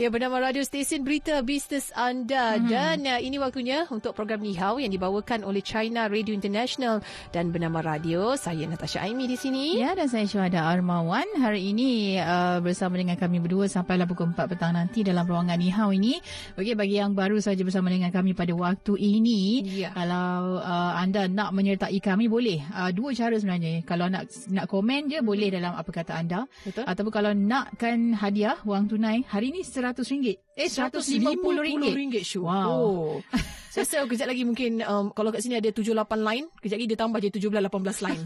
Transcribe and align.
Ya, 0.00 0.08
bernama 0.08 0.40
radio 0.40 0.64
stesen 0.64 1.04
berita 1.04 1.44
bisnes 1.44 1.92
anda 1.92 2.56
hmm. 2.56 2.72
dan 2.72 3.04
uh, 3.04 3.20
ini 3.20 3.36
waktunya 3.36 3.84
untuk 3.92 4.16
program 4.16 4.40
Ni 4.40 4.56
Hao 4.56 4.80
yang 4.80 4.88
dibawakan 4.88 5.44
oleh 5.44 5.60
China 5.60 6.08
Radio 6.08 6.32
International 6.32 7.04
dan 7.36 7.52
bernama 7.52 7.84
radio. 7.84 8.32
Saya 8.32 8.64
Natasha 8.64 9.04
Aimi 9.04 9.28
di 9.28 9.36
sini. 9.36 9.76
Ya, 9.76 9.92
dan 9.92 10.08
saya 10.08 10.24
Syuhada 10.24 10.64
Armawan. 10.64 11.28
Hari 11.36 11.76
ini 11.76 12.16
uh, 12.16 12.64
bersama 12.64 12.96
dengan 12.96 13.20
kami 13.20 13.44
berdua 13.44 13.68
sampai 13.68 14.00
pukul 14.08 14.32
4 14.32 14.40
petang 14.48 14.72
nanti 14.72 15.04
dalam 15.04 15.28
ruangan 15.28 15.60
Ni 15.60 15.68
Hao 15.68 15.92
ini. 15.92 16.16
Okey, 16.56 16.72
bagi 16.72 16.96
yang 16.96 17.12
baru 17.12 17.36
saja 17.36 17.60
bersama 17.60 17.92
dengan 17.92 18.08
kami 18.08 18.32
pada 18.32 18.56
waktu 18.56 18.96
ini, 18.96 19.68
ya. 19.84 19.92
kalau 19.92 20.64
uh, 20.64 20.96
anda 20.96 21.28
nak 21.28 21.52
menyertai 21.52 22.00
kami 22.00 22.24
boleh. 22.24 22.64
Uh, 22.72 22.88
dua 22.88 23.12
cara 23.12 23.36
sebenarnya. 23.36 23.84
Kalau 23.84 24.08
nak 24.08 24.32
nak 24.48 24.64
komen 24.64 25.12
je 25.12 25.20
boleh 25.20 25.52
dalam 25.52 25.76
apa 25.76 25.92
kata 25.92 26.16
anda. 26.16 26.48
Betul. 26.64 26.88
Ataupun 26.88 27.12
kalau 27.12 27.36
nakkan 27.36 28.16
hadiah 28.16 28.56
wang 28.64 28.88
tunai 28.88 29.28
hari 29.28 29.52
ini 29.52 29.60
RM100. 29.92 30.38
Eh, 30.56 30.68
RM150. 30.68 31.90
RM150 31.90 32.14
Syu. 32.24 32.40
Wow. 32.44 32.68
Oh. 32.70 33.12
Saya 33.70 33.86
rasa 33.86 34.02
kejap 34.10 34.26
lagi 34.26 34.42
mungkin 34.42 34.82
um, 34.82 35.14
kalau 35.14 35.30
kat 35.30 35.46
sini 35.46 35.62
ada 35.62 35.70
7-8 35.70 36.02
line, 36.18 36.50
kejap 36.58 36.74
lagi 36.74 36.90
dia 36.90 36.98
tambah 36.98 37.18
je 37.22 37.30
17-18 37.30 38.02
line. 38.02 38.22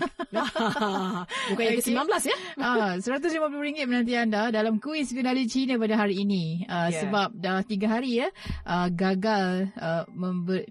Bukan 1.52 1.62
yang 1.68 1.76
ke-19 1.84 2.00
ya? 2.00 2.36
Ah, 2.56 2.96
RM150 2.96 3.84
menanti 3.84 4.16
anda 4.16 4.48
dalam 4.48 4.80
kuis 4.80 5.12
finali 5.12 5.44
Cina 5.44 5.76
pada 5.76 6.00
hari 6.00 6.24
ini. 6.24 6.64
Uh, 6.64 6.88
yeah. 6.88 6.96
Sebab 7.04 7.36
dah 7.36 7.60
3 7.60 7.76
hari 7.84 8.24
ya, 8.24 8.32
uh, 8.64 8.88
gagal 8.88 9.68
uh, 9.76 10.08
member- 10.16 10.64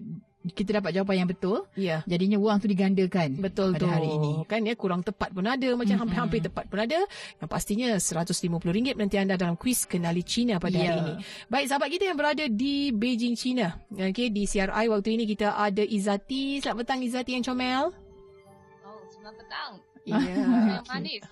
kita 0.52 0.84
dapat 0.84 0.92
jawapan 0.92 1.24
yang 1.24 1.30
betul. 1.32 1.64
Ya. 1.72 2.04
Jadinya 2.04 2.36
wang 2.36 2.60
tu 2.60 2.68
digandakan 2.68 3.40
betul 3.40 3.72
pada 3.72 3.80
tu. 3.80 3.88
hari 3.88 4.08
ini. 4.12 4.32
Kan 4.44 4.68
ya 4.68 4.76
kurang 4.76 5.00
tepat 5.00 5.32
pun 5.32 5.48
ada 5.48 5.56
macam 5.72 5.80
mm-hmm. 5.80 6.00
hampir-hampir 6.04 6.40
tepat 6.44 6.64
pun 6.68 6.78
ada. 6.84 7.00
Yang 7.40 7.48
pastinya 7.48 7.88
RM150 7.96 9.00
nanti 9.00 9.16
anda 9.16 9.40
dalam 9.40 9.56
kuis 9.56 9.88
kenali 9.88 10.20
Cina 10.20 10.60
pada 10.60 10.76
ya. 10.76 10.92
hari 10.92 10.96
ini. 11.00 11.12
Baik 11.48 11.66
sahabat 11.72 11.88
kita 11.88 12.04
yang 12.12 12.18
berada 12.20 12.44
di 12.44 12.92
Beijing 12.92 13.40
China. 13.40 13.72
Okey 13.88 14.28
di 14.28 14.44
CRI 14.44 14.84
waktu 14.92 15.08
ini 15.16 15.24
kita 15.24 15.56
ada 15.56 15.80
Izati. 15.80 16.60
Selamat 16.60 16.84
petang 16.84 17.00
Izati 17.00 17.30
yang 17.32 17.44
comel. 17.44 17.88
Oh, 18.84 19.00
selamat 19.16 19.34
petang. 19.40 19.93
Ya, 20.04 20.20
yang 20.20 20.84
manis. 20.92 21.24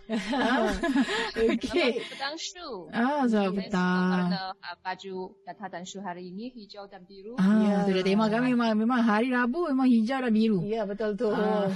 Okey. 1.37 2.01
Petang 2.09 2.37
Shu. 2.41 2.89
Ah, 2.89 3.29
selamat 3.29 3.53
petang. 3.61 4.33
Kerana 4.33 4.43
uh, 4.57 4.77
baju 4.81 5.17
Data 5.45 5.67
dan 5.69 5.85
Shu 5.85 6.01
hari 6.01 6.33
ini 6.33 6.49
hijau 6.57 6.89
dan 6.89 7.05
biru. 7.05 7.37
Ah, 7.37 7.85
ya. 7.85 7.85
tu 7.85 7.93
dah 7.93 8.05
tema 8.05 8.33
kami 8.33 8.57
memang, 8.57 8.73
memang 8.73 9.05
hari 9.05 9.29
Rabu 9.29 9.69
memang 9.69 9.85
hijau 9.85 10.25
dan 10.25 10.33
biru. 10.33 10.65
Ya, 10.65 10.89
betul 10.89 11.13
tu. 11.21 11.29
Ah. 11.29 11.69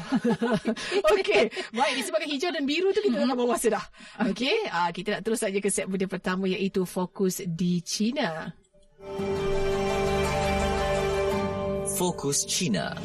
Okey. 1.13 1.53
Baik, 1.77 1.93
disebabkan 2.01 2.29
hijau 2.33 2.49
dan 2.49 2.65
biru 2.65 2.89
tu 2.97 3.05
kita 3.05 3.29
dah 3.29 3.37
bawa 3.37 3.61
dah. 3.61 3.85
Okey, 4.33 4.57
ah, 4.73 4.89
kita 4.89 5.21
nak 5.21 5.23
terus 5.29 5.45
saja 5.45 5.61
ke 5.61 5.69
segmen 5.69 6.01
pertama 6.09 6.49
iaitu 6.49 6.89
fokus 6.89 7.45
di 7.45 7.85
China. 7.85 8.57
Fokus 11.97 12.49
China. 12.49 12.97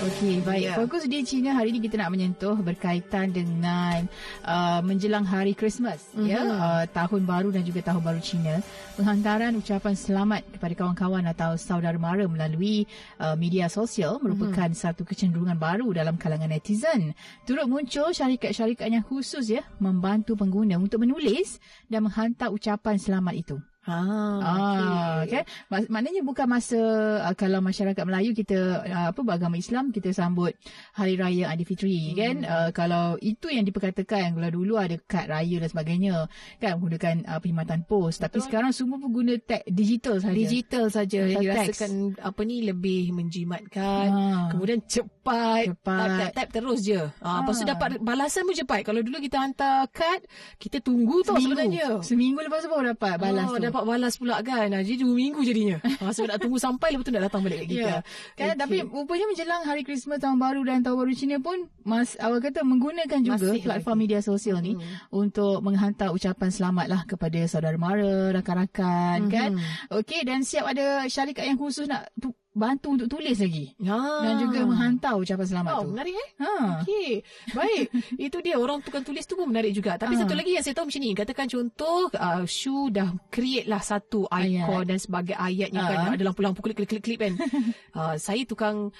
Okey, 0.00 0.40
baik. 0.40 0.64
Yeah. 0.64 0.80
Fokus 0.80 1.04
di 1.04 1.20
China 1.28 1.52
hari 1.52 1.76
ini 1.76 1.84
kita 1.84 2.00
nak 2.00 2.08
menyentuh 2.16 2.56
berkaitan 2.56 3.36
dengan 3.36 4.08
uh, 4.48 4.80
menjelang 4.80 5.28
hari 5.28 5.52
Christmas, 5.52 6.00
mm-hmm. 6.16 6.24
ya, 6.24 6.40
uh, 6.40 6.84
tahun 6.88 7.28
baru 7.28 7.52
dan 7.52 7.68
juga 7.68 7.84
tahun 7.84 8.00
baru 8.00 8.16
China. 8.24 8.64
Penghantaran 8.96 9.52
ucapan 9.60 9.92
selamat 9.92 10.56
kepada 10.56 10.72
kawan-kawan 10.72 11.20
atau 11.28 11.52
saudara 11.60 12.00
mara 12.00 12.24
melalui 12.24 12.88
uh, 13.20 13.36
media 13.36 13.68
sosial 13.68 14.16
merupakan 14.24 14.72
mm-hmm. 14.72 14.88
satu 14.88 15.04
kecenderungan 15.04 15.60
baru 15.60 15.92
dalam 15.92 16.16
kalangan 16.16 16.48
netizen. 16.48 17.12
Turut 17.44 17.68
muncul 17.68 18.08
syarikat-syarikat 18.08 18.88
yang 18.88 19.04
khusus 19.04 19.52
ya 19.52 19.68
membantu 19.84 20.32
pengguna 20.32 20.80
untuk 20.80 21.04
menulis 21.04 21.60
dan 21.92 22.08
menghantar 22.08 22.48
ucapan 22.48 22.96
selamat 22.96 23.36
itu. 23.36 23.60
Ah, 23.88 24.36
ah 24.44 25.24
okay. 25.24 25.40
kan? 25.40 25.88
Maknanya 25.88 26.20
bukan 26.20 26.44
masa 26.44 26.76
uh, 27.24 27.32
kalau 27.32 27.64
masyarakat 27.64 28.04
Melayu 28.04 28.36
kita 28.36 28.84
uh, 28.84 29.08
apa 29.08 29.20
beragama 29.24 29.56
Islam 29.56 29.88
kita 29.88 30.12
sambut 30.12 30.52
hari 30.92 31.16
raya 31.16 31.48
Aidilfitri 31.48 32.12
hmm. 32.12 32.16
kan? 32.16 32.36
Uh, 32.44 32.68
kalau 32.76 33.16
itu 33.24 33.48
yang 33.48 33.64
diperkatakan 33.64 34.36
kalau 34.36 34.50
dulu 34.52 34.76
ada 34.76 35.00
kad 35.08 35.32
raya 35.32 35.56
dan 35.64 35.68
sebagainya 35.72 36.28
kan 36.60 36.76
menggunakan 36.76 37.24
uh, 37.24 37.38
perkhidmatan 37.40 37.88
pos 37.88 38.20
tapi 38.20 38.44
sekarang 38.44 38.76
semua 38.76 39.00
pengguna 39.00 39.40
tag 39.40 39.64
digital 39.64 40.20
saja. 40.20 40.36
Digital 40.36 40.84
saja 40.92 41.20
yang 41.24 41.40
dirasakan 41.40 42.20
apa 42.20 42.40
ni 42.44 42.60
lebih 42.68 43.16
menjimatkan. 43.16 44.08
Ah. 44.12 44.48
Kemudian 44.52 44.84
cepat. 44.84 45.19
Cepat. 45.20 45.64
Tap, 45.84 46.32
tap, 46.32 46.48
terus 46.48 46.78
je. 46.80 46.96
Ah, 47.20 47.28
ah. 47.28 47.36
Lepas 47.44 47.54
tu 47.60 47.64
dapat 47.68 47.88
balasan 48.00 48.42
pun 48.48 48.56
cepat. 48.56 48.80
Kalau 48.88 49.00
dulu 49.04 49.20
kita 49.20 49.36
hantar 49.36 49.86
kad 49.92 50.24
kita 50.56 50.80
tunggu 50.80 51.20
tu 51.20 51.36
sebenarnya. 51.36 52.00
Seminggu 52.00 52.40
lepas 52.40 52.64
tu 52.64 52.68
baru 52.72 52.96
dapat 52.96 53.20
balas 53.20 53.46
oh, 53.48 53.56
tu 53.56 53.62
dapat 53.62 53.82
balas 53.84 54.14
pula 54.16 54.40
kan. 54.40 54.72
Jadi 54.72 55.04
dua 55.04 55.12
minggu 55.12 55.40
jadinya. 55.44 55.78
Ha, 56.00 56.10
sebab 56.16 56.28
nak 56.32 56.38
tunggu 56.40 56.58
sampai 56.58 56.96
lepas 56.96 57.04
tu 57.04 57.12
nak 57.12 57.24
datang 57.28 57.40
balik 57.44 57.64
kat 57.64 57.68
kita. 57.68 57.80
Yeah. 57.80 58.00
Kan, 58.34 58.56
okay. 58.56 58.60
Tapi 58.60 58.76
rupanya 58.88 59.26
menjelang 59.28 59.62
hari 59.68 59.82
Christmas, 59.84 60.18
Tahun 60.20 60.38
Baru 60.40 60.60
dan 60.64 60.80
Tahun 60.80 60.96
Baru 60.96 61.12
Cina 61.12 61.36
pun 61.40 61.68
mas, 61.84 62.16
awak 62.16 62.50
kata 62.50 62.64
menggunakan 62.64 63.20
juga 63.20 63.52
Masih 63.52 63.62
platform 63.64 63.96
lagi. 63.98 64.04
media 64.08 64.20
sosial 64.24 64.58
ni 64.64 64.72
hmm. 64.76 65.12
untuk 65.12 65.60
menghantar 65.60 66.12
ucapan 66.12 66.48
selamat 66.48 66.86
lah 66.88 67.00
kepada 67.04 67.40
saudara 67.44 67.76
mara, 67.76 68.32
rakan-rakan 68.32 69.28
hmm. 69.28 69.32
kan. 69.32 69.50
Okey 69.92 70.24
dan 70.24 70.40
siap 70.44 70.64
ada 70.70 71.04
syarikat 71.08 71.44
yang 71.44 71.58
khusus 71.60 71.84
nak 71.84 72.08
bantu 72.50 72.98
untuk 72.98 73.06
tulis 73.06 73.38
lagi. 73.38 73.70
Ha. 73.86 74.26
Dan 74.26 74.34
juga 74.42 74.58
menghantar 74.66 75.14
ucapan 75.14 75.46
selamat 75.46 75.70
oh, 75.70 75.82
tu. 75.86 75.90
menarik 75.94 76.14
eh? 76.18 76.28
Ha. 76.42 76.54
Okey. 76.82 77.10
Baik. 77.54 77.86
Itu 78.26 78.36
dia 78.42 78.58
orang 78.58 78.82
tukang 78.82 79.06
tulis 79.06 79.22
tu 79.22 79.38
pun 79.38 79.46
menarik 79.46 79.70
juga. 79.70 79.94
Tapi 79.94 80.18
ha. 80.18 80.20
satu 80.26 80.34
lagi 80.34 80.58
yang 80.58 80.64
saya 80.66 80.74
tahu 80.74 80.90
macam 80.90 81.02
ni. 81.02 81.10
Katakan 81.14 81.46
contoh 81.46 82.10
uh, 82.10 82.42
Shu 82.50 82.90
dah 82.90 83.14
create 83.30 83.70
lah 83.70 83.78
satu 83.78 84.26
ikon 84.26 84.82
dan 84.82 84.98
sebagai 84.98 85.38
ayatnya 85.38 85.82
ha. 85.82 85.88
kan 85.88 85.98
ada 86.18 86.24
lampu-lampu 86.26 86.60
klik-klik-klik 86.66 87.18
kan. 87.22 87.32
uh, 87.98 88.18
saya 88.18 88.42
tukang 88.42 88.90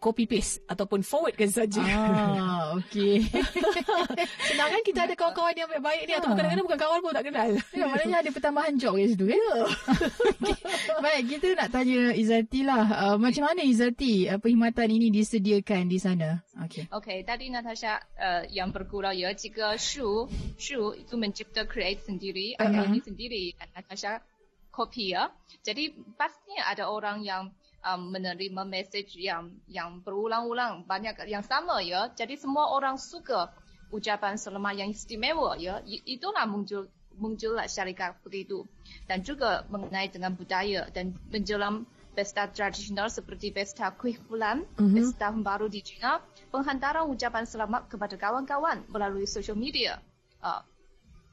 copy 0.00 0.24
paste 0.24 0.64
ataupun 0.64 1.04
forwardkan 1.04 1.52
saja. 1.52 1.84
Ah, 1.84 2.72
okey. 2.80 3.20
Senang 4.48 4.72
kan 4.72 4.82
kita 4.82 5.04
ada 5.04 5.12
kawan-kawan 5.12 5.52
yang 5.52 5.68
baik-baik 5.68 6.02
ni 6.08 6.12
atau 6.16 6.32
ah. 6.32 6.36
kadang-kadang 6.40 6.64
bukan 6.64 6.80
kawan 6.80 6.98
pun 7.04 7.12
tak 7.12 7.26
kenal. 7.28 7.50
Ya, 7.80 7.84
maknanya 7.88 8.18
ada 8.24 8.30
pertambahan 8.32 8.74
job 8.80 8.96
kat 8.96 9.12
situ 9.12 9.24
kan. 9.28 9.36
Ya. 9.36 9.56
okay. 9.62 10.56
Baik, 11.04 11.22
kita 11.36 11.46
nak 11.52 11.68
tanya 11.68 12.00
Izati 12.16 12.60
lah. 12.64 12.84
Uh, 12.88 13.16
macam 13.20 13.44
mana 13.44 13.60
Izati 13.60 14.28
uh, 14.28 14.40
perkhidmatan 14.40 14.88
ini 14.88 15.12
disediakan 15.12 15.88
di 15.88 15.98
sana? 16.00 16.40
Okey. 16.64 16.88
Okey, 16.88 17.18
tadi 17.24 17.52
Natasha 17.52 18.00
uh, 18.16 18.42
yang 18.48 18.72
bergurau 18.72 19.12
ya, 19.12 19.36
jika 19.36 19.76
Shu, 19.76 20.28
Shu 20.56 20.96
itu 20.96 21.14
mencipta 21.20 21.68
create 21.68 22.00
sendiri, 22.04 22.56
uh-huh. 22.56 22.88
ini 22.88 23.00
sendiri, 23.04 23.52
Natasha 23.76 24.24
copy 24.72 25.12
ya. 25.12 25.28
Jadi 25.60 25.92
pastinya 26.16 26.72
ada 26.72 26.88
orang 26.88 27.20
yang 27.20 27.52
um, 27.84 28.12
menerima 28.12 28.62
message 28.68 29.16
yang 29.16 29.52
yang 29.66 30.00
berulang-ulang 30.04 30.84
banyak 30.84 31.16
yang 31.28 31.44
sama 31.44 31.80
ya. 31.80 32.12
Jadi 32.12 32.36
semua 32.36 32.72
orang 32.72 33.00
suka 33.00 33.52
ucapan 33.90 34.36
selamat 34.36 34.74
yang 34.76 34.90
istimewa 34.92 35.56
ya. 35.56 35.82
Itulah 35.86 36.46
muncul 36.46 36.88
muncullah 37.20 37.68
syarikat 37.68 38.16
begitu. 38.24 38.64
Dan 39.04 39.20
juga 39.20 39.66
mengenai 39.68 40.08
dengan 40.08 40.32
budaya 40.32 40.88
dan 40.88 41.12
menjelang 41.28 41.84
pesta 42.10 42.50
tradisional 42.50 43.06
seperti 43.06 43.54
pesta 43.54 43.92
kuih 43.94 44.18
bulan, 44.26 44.66
mm-hmm. 44.76 44.96
pesta 44.98 45.30
baru 45.30 45.70
di 45.70 45.80
China, 45.84 46.18
penghantaran 46.50 47.06
ucapan 47.06 47.46
selamat 47.46 47.86
kepada 47.86 48.18
kawan-kawan 48.18 48.82
melalui 48.90 49.28
social 49.30 49.54
media. 49.54 50.00
Uh, 50.40 50.64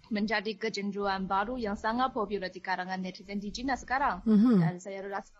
menjadi 0.08 0.56
kecenderungan 0.56 1.28
baru 1.28 1.60
yang 1.60 1.76
sangat 1.76 2.16
popular 2.16 2.48
di 2.48 2.64
kalangan 2.64 3.00
netizen 3.04 3.44
di 3.44 3.52
China 3.52 3.76
sekarang. 3.76 4.24
Mm-hmm. 4.24 4.56
Dan 4.64 4.74
saya 4.80 5.04
rasa 5.04 5.36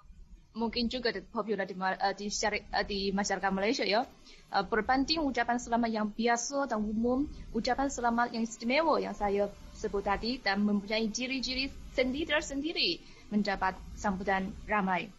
mungkin 0.58 0.90
juga 0.90 1.14
popular 1.30 1.70
di, 1.70 1.78
uh, 1.78 2.14
di, 2.18 2.28
syari, 2.34 2.66
uh, 2.74 2.82
di 2.82 3.14
masyarakat 3.14 3.52
Malaysia 3.54 3.86
ya. 3.86 4.04
Uh, 4.50 4.66
berbanding 4.66 5.22
ucapan 5.22 5.62
selamat 5.62 5.90
yang 5.94 6.08
biasa 6.10 6.66
dan 6.66 6.82
umum, 6.82 7.30
ucapan 7.54 7.88
selamat 7.94 8.34
yang 8.34 8.44
istimewa 8.44 8.98
yang 8.98 9.14
saya 9.14 9.54
sebut 9.78 10.02
tadi 10.02 10.42
dan 10.42 10.66
mempunyai 10.66 11.06
ciri-ciri 11.14 11.70
sendiri-sendiri 11.94 12.98
mendapat 13.30 13.78
sambutan 13.94 14.50
ramai. 14.66 15.14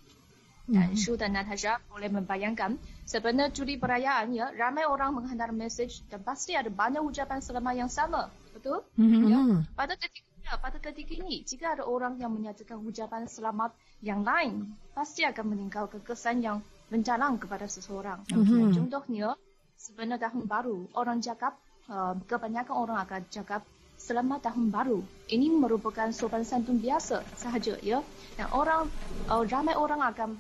Dan 0.69 0.93
mm-hmm. 0.93 1.01
Shu 1.01 1.17
dan 1.17 1.33
Natasha 1.33 1.81
boleh 1.89 2.13
membayangkan 2.13 2.77
sebenarnya 3.09 3.57
juri 3.57 3.81
perayaan 3.81 4.37
ya, 4.37 4.53
ramai 4.53 4.85
orang 4.85 5.17
menghantar 5.17 5.49
message 5.49 6.05
dan 6.13 6.21
pasti 6.21 6.53
ada 6.53 6.69
banyak 6.69 7.01
ucapan 7.01 7.41
selamat 7.41 7.75
yang 7.81 7.89
sama. 7.89 8.29
Betul? 8.53 8.85
Mm-hmm. 9.01 9.23
Ya. 9.33 9.41
Pada 9.73 9.97
ketika 9.97 10.28
pada 10.57 10.81
ketika 10.81 11.13
ini, 11.13 11.45
jika 11.45 11.77
ada 11.77 11.85
orang 11.85 12.17
yang 12.17 12.33
menyatakan 12.33 12.81
ucapan 12.81 13.29
selamat 13.29 13.77
yang 14.01 14.25
lain, 14.25 14.73
pasti 14.97 15.29
akan 15.29 15.45
meninggalkan 15.53 16.01
kesan 16.01 16.41
yang 16.41 16.65
menjalang 16.89 17.37
kepada 17.37 17.69
seseorang. 17.69 18.25
Mm-hmm. 18.33 18.73
Contohnya, 18.73 19.37
sebenarnya 19.77 20.33
tahun 20.33 20.49
baru, 20.49 20.79
orang 20.97 21.21
cakap, 21.21 21.61
uh, 21.93 22.17
kebanyakan 22.25 22.77
orang 22.81 22.99
akan 23.05 23.21
cakap 23.29 23.61
selamat 23.99 24.49
tahun 24.49 24.73
baru. 24.73 24.99
Ini 25.29 25.53
merupakan 25.53 26.09
sopan 26.15 26.47
santun 26.47 26.81
biasa 26.81 27.27
sahaja 27.37 27.77
ya. 27.85 28.01
Dan 28.39 28.49
orang 28.55 28.89
uh, 29.29 29.45
ramai 29.45 29.77
orang 29.77 30.01
akan 30.01 30.31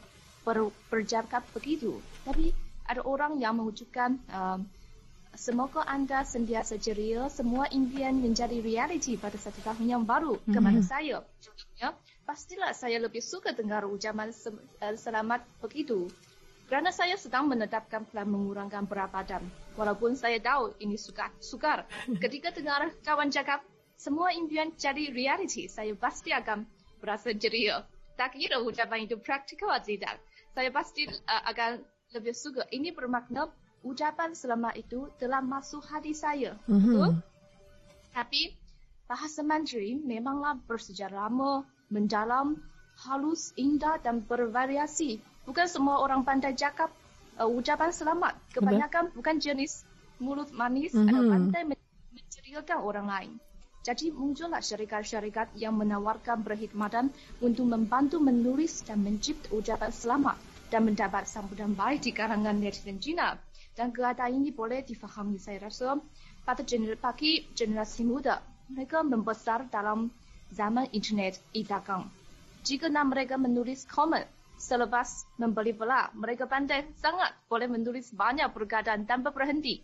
ber, 0.46 0.72
bercakap 0.88 1.44
begitu. 1.52 2.00
Tapi 2.24 2.54
ada 2.88 3.04
orang 3.04 3.36
yang 3.36 3.60
mengucapkan 3.60 4.16
uh, 4.32 4.56
semoga 5.38 5.86
anda 5.86 6.26
sentiasa 6.26 6.82
ceria, 6.82 7.30
semua 7.30 7.70
impian 7.70 8.18
menjadi 8.18 8.58
realiti 8.58 9.14
pada 9.14 9.38
satu 9.38 9.62
tahun 9.62 9.86
yang 9.86 10.02
baru 10.02 10.34
mm-hmm. 10.34 10.50
kepada 10.50 10.80
saya. 10.82 11.16
Contohnya, 11.38 11.88
pastilah 12.26 12.74
saya 12.74 12.98
lebih 12.98 13.22
suka 13.22 13.54
dengar 13.54 13.86
ucapan 13.86 14.34
uh, 14.34 14.94
selamat 14.98 15.46
begitu. 15.62 16.10
Kerana 16.66 16.92
saya 16.92 17.16
sedang 17.16 17.48
menetapkan 17.48 18.04
plan 18.04 18.28
mengurangkan 18.28 18.84
berat 18.84 19.14
badan. 19.14 19.40
Walaupun 19.78 20.18
saya 20.18 20.36
tahu 20.42 20.76
ini 20.82 20.98
sukar. 20.98 21.32
sukar. 21.40 21.86
Ketika 22.20 22.52
dengar 22.52 22.92
kawan 23.06 23.32
cakap, 23.32 23.64
semua 23.96 24.34
impian 24.34 24.74
jadi 24.76 25.08
realiti, 25.14 25.70
saya 25.70 25.94
pasti 25.96 26.34
akan 26.34 26.66
berasa 27.00 27.32
ceria. 27.32 27.86
Tak 28.18 28.34
kira 28.34 28.60
ucapan 28.60 29.06
itu 29.06 29.16
praktikal 29.22 29.70
atau 29.70 29.86
tidak. 29.86 30.18
Saya 30.52 30.68
pasti 30.74 31.06
uh, 31.06 31.42
akan 31.46 31.80
lebih 32.12 32.34
suka. 32.34 32.66
Ini 32.68 32.92
bermakna 32.92 33.48
ucapan 33.82 34.34
selamat 34.34 34.74
itu 34.78 35.10
telah 35.18 35.42
masuk 35.42 35.84
hati 35.86 36.12
saya. 36.14 36.54
Mm-hmm. 36.66 36.92
Betul? 36.92 37.10
Tapi 38.14 38.42
bahasa 39.06 39.40
Mandarin 39.46 40.02
memanglah 40.04 40.58
bersejarah 40.66 41.30
lama, 41.30 41.62
mendalam, 41.88 42.58
halus, 43.06 43.54
indah 43.54 43.96
dan 44.02 44.20
bervariasi 44.26 45.22
bukan 45.48 45.64
semua 45.64 46.04
orang 46.04 46.26
pandai 46.28 46.52
cakap 46.52 46.92
uh, 47.40 47.48
ucapan 47.48 47.94
selamat. 47.94 48.36
Kebanyakan 48.52 49.08
Betul. 49.08 49.16
bukan 49.16 49.36
jenis 49.40 49.72
mulut 50.18 50.50
manis 50.52 50.92
mm-hmm. 50.92 51.08
atau 51.08 51.22
pandai 51.30 51.62
menceriakan 52.12 52.78
orang 52.84 53.06
lain. 53.08 53.32
Jadi 53.86 54.12
muncullah 54.12 54.60
syarikat-syarikat 54.60 55.56
yang 55.56 55.72
menawarkan 55.78 56.44
perkhidmatan 56.44 57.08
untuk 57.40 57.64
membantu 57.64 58.20
menulis 58.20 58.84
dan 58.84 59.00
mencipta 59.00 59.48
ucapan 59.54 59.88
selamat 59.88 60.36
dan 60.68 60.84
mendapat 60.84 61.24
sambutan 61.24 61.72
baik 61.72 62.04
di 62.04 62.12
kalangan 62.12 62.60
netizen 62.60 63.00
Cina. 63.00 63.40
Dan 63.78 63.94
keadaan 63.94 64.42
ini 64.42 64.50
boleh 64.50 64.82
difahami 64.82 65.38
saya 65.38 65.62
rasa 65.62 66.02
pada 66.42 66.66
gener- 66.66 66.98
bagi 66.98 67.46
generasi 67.54 68.02
muda. 68.02 68.42
Mereka 68.74 69.06
membesar 69.06 69.70
dalam 69.70 70.10
zaman 70.50 70.90
internet 70.90 71.38
e-dagang. 71.54 72.10
Jika 72.66 72.90
nak 72.90 73.14
mereka 73.14 73.38
menulis 73.38 73.86
komen 73.86 74.26
selepas 74.58 75.24
membeli 75.38 75.70
pula. 75.70 76.10
Mereka 76.12 76.50
pandai 76.50 76.90
sangat 76.98 77.30
boleh 77.46 77.70
menulis 77.70 78.10
banyak 78.10 78.50
perkataan 78.50 79.06
tanpa 79.06 79.30
berhenti. 79.30 79.80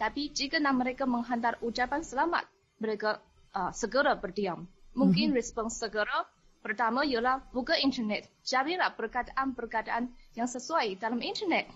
Tapi 0.00 0.32
jika 0.32 0.58
nak 0.58 0.80
mereka 0.80 1.04
menghantar 1.04 1.60
ucapan 1.60 2.02
selamat, 2.02 2.48
mereka 2.80 3.20
uh, 3.54 3.70
segera 3.70 4.18
berdiam. 4.18 4.66
Mungkin 4.96 5.30
mm-hmm. 5.30 5.38
respon 5.38 5.68
segera 5.70 6.26
pertama 6.64 7.04
ialah 7.04 7.44
buka 7.52 7.76
internet. 7.78 8.26
Carilah 8.42 8.90
perkataan-perkataan 8.96 10.10
yang 10.34 10.48
sesuai 10.48 10.98
dalam 10.98 11.20
internet. 11.20 11.68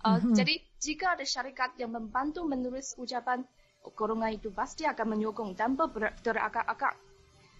Uh, 0.00 0.16
mm-hmm. 0.16 0.32
Jadi 0.32 0.54
jika 0.80 1.12
ada 1.12 1.24
syarikat 1.28 1.76
yang 1.76 1.92
membantu 1.92 2.48
menulis 2.48 2.96
ucapan, 2.96 3.44
golongan 3.92 4.32
itu 4.32 4.48
pasti 4.48 4.88
akan 4.88 5.16
menyokong 5.16 5.52
tanpa 5.52 5.92
terakak-akak. 6.24 6.96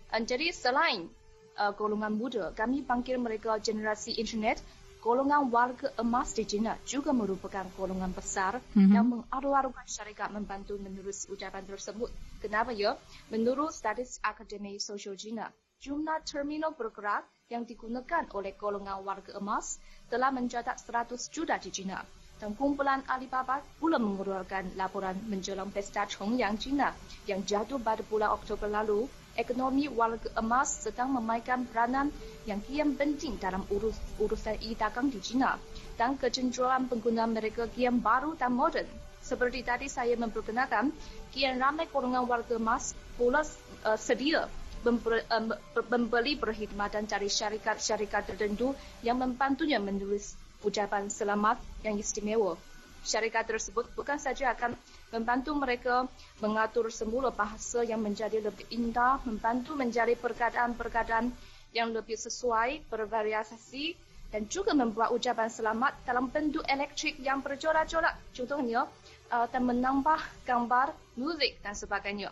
Uh, 0.08 0.22
jadi 0.24 0.48
selain 0.48 1.12
uh, 1.60 1.72
golongan 1.76 2.16
muda. 2.16 2.56
Kami 2.56 2.80
panggil 2.80 3.20
mereka 3.20 3.60
generasi 3.60 4.16
internet. 4.16 4.60
Golongan 5.00 5.48
warga 5.48 5.88
emas 5.96 6.36
di 6.36 6.44
China 6.44 6.76
juga 6.84 7.16
merupakan 7.16 7.64
golongan 7.72 8.12
besar 8.12 8.60
mm-hmm. 8.60 8.92
yang 8.92 9.08
mengaru-arukan 9.08 9.88
syarikat 9.88 10.28
membantu 10.28 10.76
menulis 10.76 11.24
ucapan 11.32 11.64
tersebut. 11.64 12.12
Kenapa 12.44 12.76
ya? 12.76 13.00
Menurut 13.32 13.72
statis 13.72 14.20
Akademi 14.20 14.76
Sosial 14.76 15.16
China, 15.16 15.48
jumlah 15.80 16.20
terminal 16.28 16.76
bergerak 16.76 17.24
yang 17.48 17.64
digunakan 17.64 18.28
oleh 18.36 18.52
golongan 18.60 19.00
warga 19.00 19.40
emas 19.40 19.80
telah 20.12 20.28
mencatat 20.28 20.76
100 20.76 21.16
juta 21.32 21.56
di 21.56 21.72
China. 21.72 22.04
Dan 22.40 22.56
kumpulan 22.56 23.04
Alibaba 23.04 23.60
pula 23.76 24.00
mengeluarkan 24.00 24.72
laporan 24.80 25.12
menjelang 25.28 25.68
pesta 25.68 26.08
Chongyang 26.08 26.56
China 26.56 26.88
yang 27.28 27.44
jatuh 27.44 27.76
pada 27.76 28.00
bulan 28.08 28.32
Oktober 28.32 28.64
lalu 28.64 29.04
ekonomi 29.36 29.92
warga 29.92 30.32
emas 30.40 30.88
sedang 30.88 31.12
memainkan 31.14 31.68
peranan 31.68 32.08
yang 32.48 32.64
kian 32.64 32.96
penting 32.96 33.36
dalam 33.36 33.60
urus, 33.68 33.94
urusan 34.16 34.56
e-dagang 34.64 35.12
di 35.12 35.20
China 35.20 35.60
dan 36.00 36.16
kecenderungan 36.16 36.88
pengguna 36.88 37.28
mereka 37.28 37.68
kian 37.70 38.00
baru 38.00 38.32
dan 38.40 38.56
moden. 38.56 38.88
Seperti 39.20 39.60
tadi 39.60 39.86
saya 39.92 40.16
memperkenalkan, 40.16 40.96
kian 41.36 41.60
ramai 41.60 41.84
golongan 41.92 42.24
warga 42.24 42.56
emas 42.56 42.96
pula 43.20 43.44
uh, 43.84 44.00
sedia 44.00 44.48
uh, 44.48 45.44
membeli 45.92 46.40
perkhidmatan 46.40 47.04
dari 47.04 47.28
syarikat-syarikat 47.28 48.32
tertentu 48.32 48.72
yang 49.04 49.20
membantunya 49.20 49.76
menulis 49.76 50.40
ucapan 50.64 51.08
selamat 51.08 51.60
yang 51.84 51.96
istimewa. 51.96 52.56
Syarikat 53.00 53.48
tersebut 53.48 53.88
bukan 53.96 54.20
saja 54.20 54.52
akan 54.52 54.76
membantu 55.08 55.56
mereka 55.56 56.04
mengatur 56.44 56.92
semula 56.92 57.32
bahasa 57.32 57.80
yang 57.80 58.04
menjadi 58.04 58.44
lebih 58.44 58.68
indah, 58.68 59.24
membantu 59.24 59.72
mencari 59.72 60.20
perkataan-perkataan 60.20 61.32
yang 61.72 61.96
lebih 61.96 62.20
sesuai, 62.20 62.84
bervariasi 62.92 63.96
dan 64.30 64.46
juga 64.46 64.76
membuat 64.76 65.10
ucapan 65.16 65.48
selamat 65.48 65.96
dalam 66.04 66.28
bentuk 66.28 66.62
elektrik 66.68 67.18
yang 67.18 67.40
bercorak-corak. 67.40 68.14
Contohnya, 68.36 68.86
uh, 69.32 69.46
dan 69.50 69.62
menambah 69.66 70.20
gambar, 70.46 70.94
muzik 71.18 71.58
dan 71.64 71.74
sebagainya. 71.74 72.30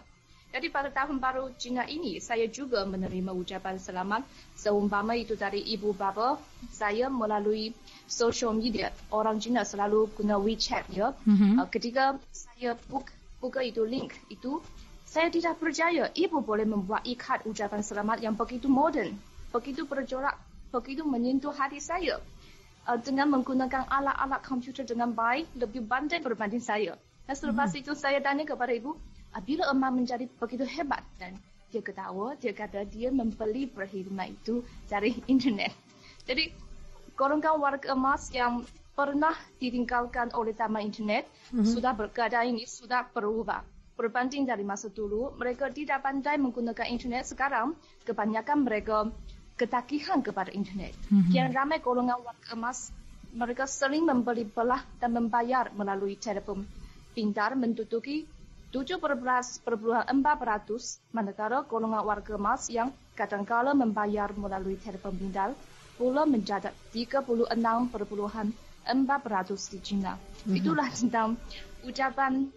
Jadi 0.48 0.72
pada 0.72 0.88
tahun 0.88 1.20
baru 1.20 1.52
Cina 1.60 1.84
ini, 1.84 2.16
saya 2.24 2.48
juga 2.48 2.80
menerima 2.88 3.36
ucapan 3.36 3.76
selamat 3.76 4.24
seumpama 4.56 5.12
itu 5.12 5.36
dari 5.36 5.60
ibu 5.60 5.92
bapa 5.92 6.40
saya 6.72 7.12
melalui 7.12 7.76
social 8.08 8.56
media. 8.56 8.90
Orang 9.12 9.38
Cina 9.38 9.62
selalu 9.62 10.08
guna 10.16 10.40
WeChat 10.40 10.88
ya. 10.90 11.12
Mm-hmm. 11.28 11.60
Uh, 11.60 11.68
ketika 11.68 12.16
saya 12.32 12.74
buka, 12.88 13.12
buka 13.38 13.60
itu 13.60 13.84
link 13.84 14.16
itu, 14.32 14.58
saya 15.04 15.28
tidak 15.28 15.60
percaya 15.60 16.08
ibu 16.16 16.40
boleh 16.40 16.64
membuat 16.64 17.04
ikat 17.04 17.44
ucapan 17.44 17.84
selamat 17.84 18.24
yang 18.24 18.34
begitu 18.34 18.66
moden, 18.66 19.14
begitu 19.52 19.84
bercorak, 19.84 20.40
begitu 20.72 21.04
menyentuh 21.04 21.52
hati 21.52 21.78
saya. 21.78 22.18
Uh, 22.88 22.96
dengan 22.96 23.28
menggunakan 23.28 23.84
alat-alat 23.84 24.40
komputer 24.40 24.88
dengan 24.88 25.12
baik, 25.12 25.44
lebih 25.54 25.84
pandai 25.84 26.24
berbanding 26.24 26.64
saya. 26.64 26.96
Dan 27.28 27.36
selepas 27.36 27.70
mm-hmm. 27.70 27.84
itu 27.84 27.92
saya 27.92 28.18
tanya 28.24 28.48
kepada 28.48 28.72
ibu, 28.72 28.96
uh, 29.36 29.42
bila 29.44 29.68
emak 29.68 29.92
menjadi 29.92 30.24
begitu 30.40 30.64
hebat 30.64 31.04
dan 31.20 31.36
dia 31.68 31.84
ketawa, 31.84 32.32
dia 32.40 32.56
kata 32.56 32.88
dia 32.88 33.12
membeli 33.12 33.68
perkhidmat 33.68 34.32
itu 34.32 34.64
dari 34.88 35.20
internet. 35.32 35.76
Jadi 36.24 36.67
golongan 37.18 37.58
warga 37.58 37.98
emas 37.98 38.30
yang 38.30 38.62
pernah 38.94 39.34
ditinggalkan 39.58 40.30
oleh 40.38 40.54
taman 40.54 40.86
internet 40.86 41.26
mm-hmm. 41.50 41.66
sudah 41.66 41.92
berkeadaan 41.98 42.54
ini 42.54 42.64
sudah 42.64 43.02
berubah. 43.10 43.66
Berbanding 43.98 44.46
dari 44.46 44.62
masa 44.62 44.86
dulu, 44.86 45.34
mereka 45.34 45.66
tidak 45.74 46.06
pandai 46.06 46.38
menggunakan 46.38 46.86
internet. 46.86 47.26
Sekarang, 47.26 47.74
kebanyakan 48.06 48.62
mereka 48.62 49.10
ketagihan 49.58 50.22
kepada 50.22 50.54
internet. 50.54 50.94
Mm-hmm. 51.10 51.34
Yang 51.34 51.48
ramai 51.50 51.78
golongan 51.82 52.22
warga 52.22 52.54
emas, 52.54 52.94
mereka 53.34 53.66
sering 53.66 54.06
membeli 54.06 54.46
belah 54.46 54.86
dan 55.02 55.18
membayar 55.18 55.74
melalui 55.74 56.14
telefon 56.14 56.62
pintar 57.18 57.58
menduduki 57.58 58.30
17.4% 58.70 60.06
manakala 61.10 61.66
golongan 61.66 62.02
warga 62.06 62.38
emas 62.38 62.70
yang 62.70 62.94
kadangkala 63.18 63.74
membayar 63.74 64.30
melalui 64.38 64.78
telefon 64.78 65.18
pintar 65.18 65.50
mencatat 65.98 66.74
36.4% 66.94 68.54
di 69.74 69.78
China. 69.82 70.14
Mm-hmm. 70.16 70.58
Itulah 70.58 70.88
tentang 70.94 71.28
ucapan 71.84 72.48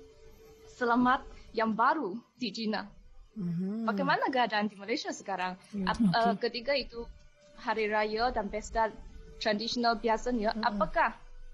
selamat 0.77 1.21
yang 1.51 1.73
baru 1.75 2.15
di 2.37 2.49
China. 2.53 2.87
Mm-hmm. 3.35 3.87
Bagaimana 3.89 4.29
keadaan 4.29 4.69
di 4.69 4.77
Malaysia 4.77 5.11
sekarang? 5.11 5.57
Mm-hmm. 5.73 5.87
okay. 5.89 6.21
uh, 6.21 6.35
ketika 6.37 6.73
itu 6.77 7.01
hari 7.59 7.89
raya 7.89 8.29
dan 8.29 8.47
pesta 8.47 8.93
tradisional 9.41 9.97
biasanya, 9.97 10.53
mm-hmm. 10.53 10.69
apakah 10.69 11.11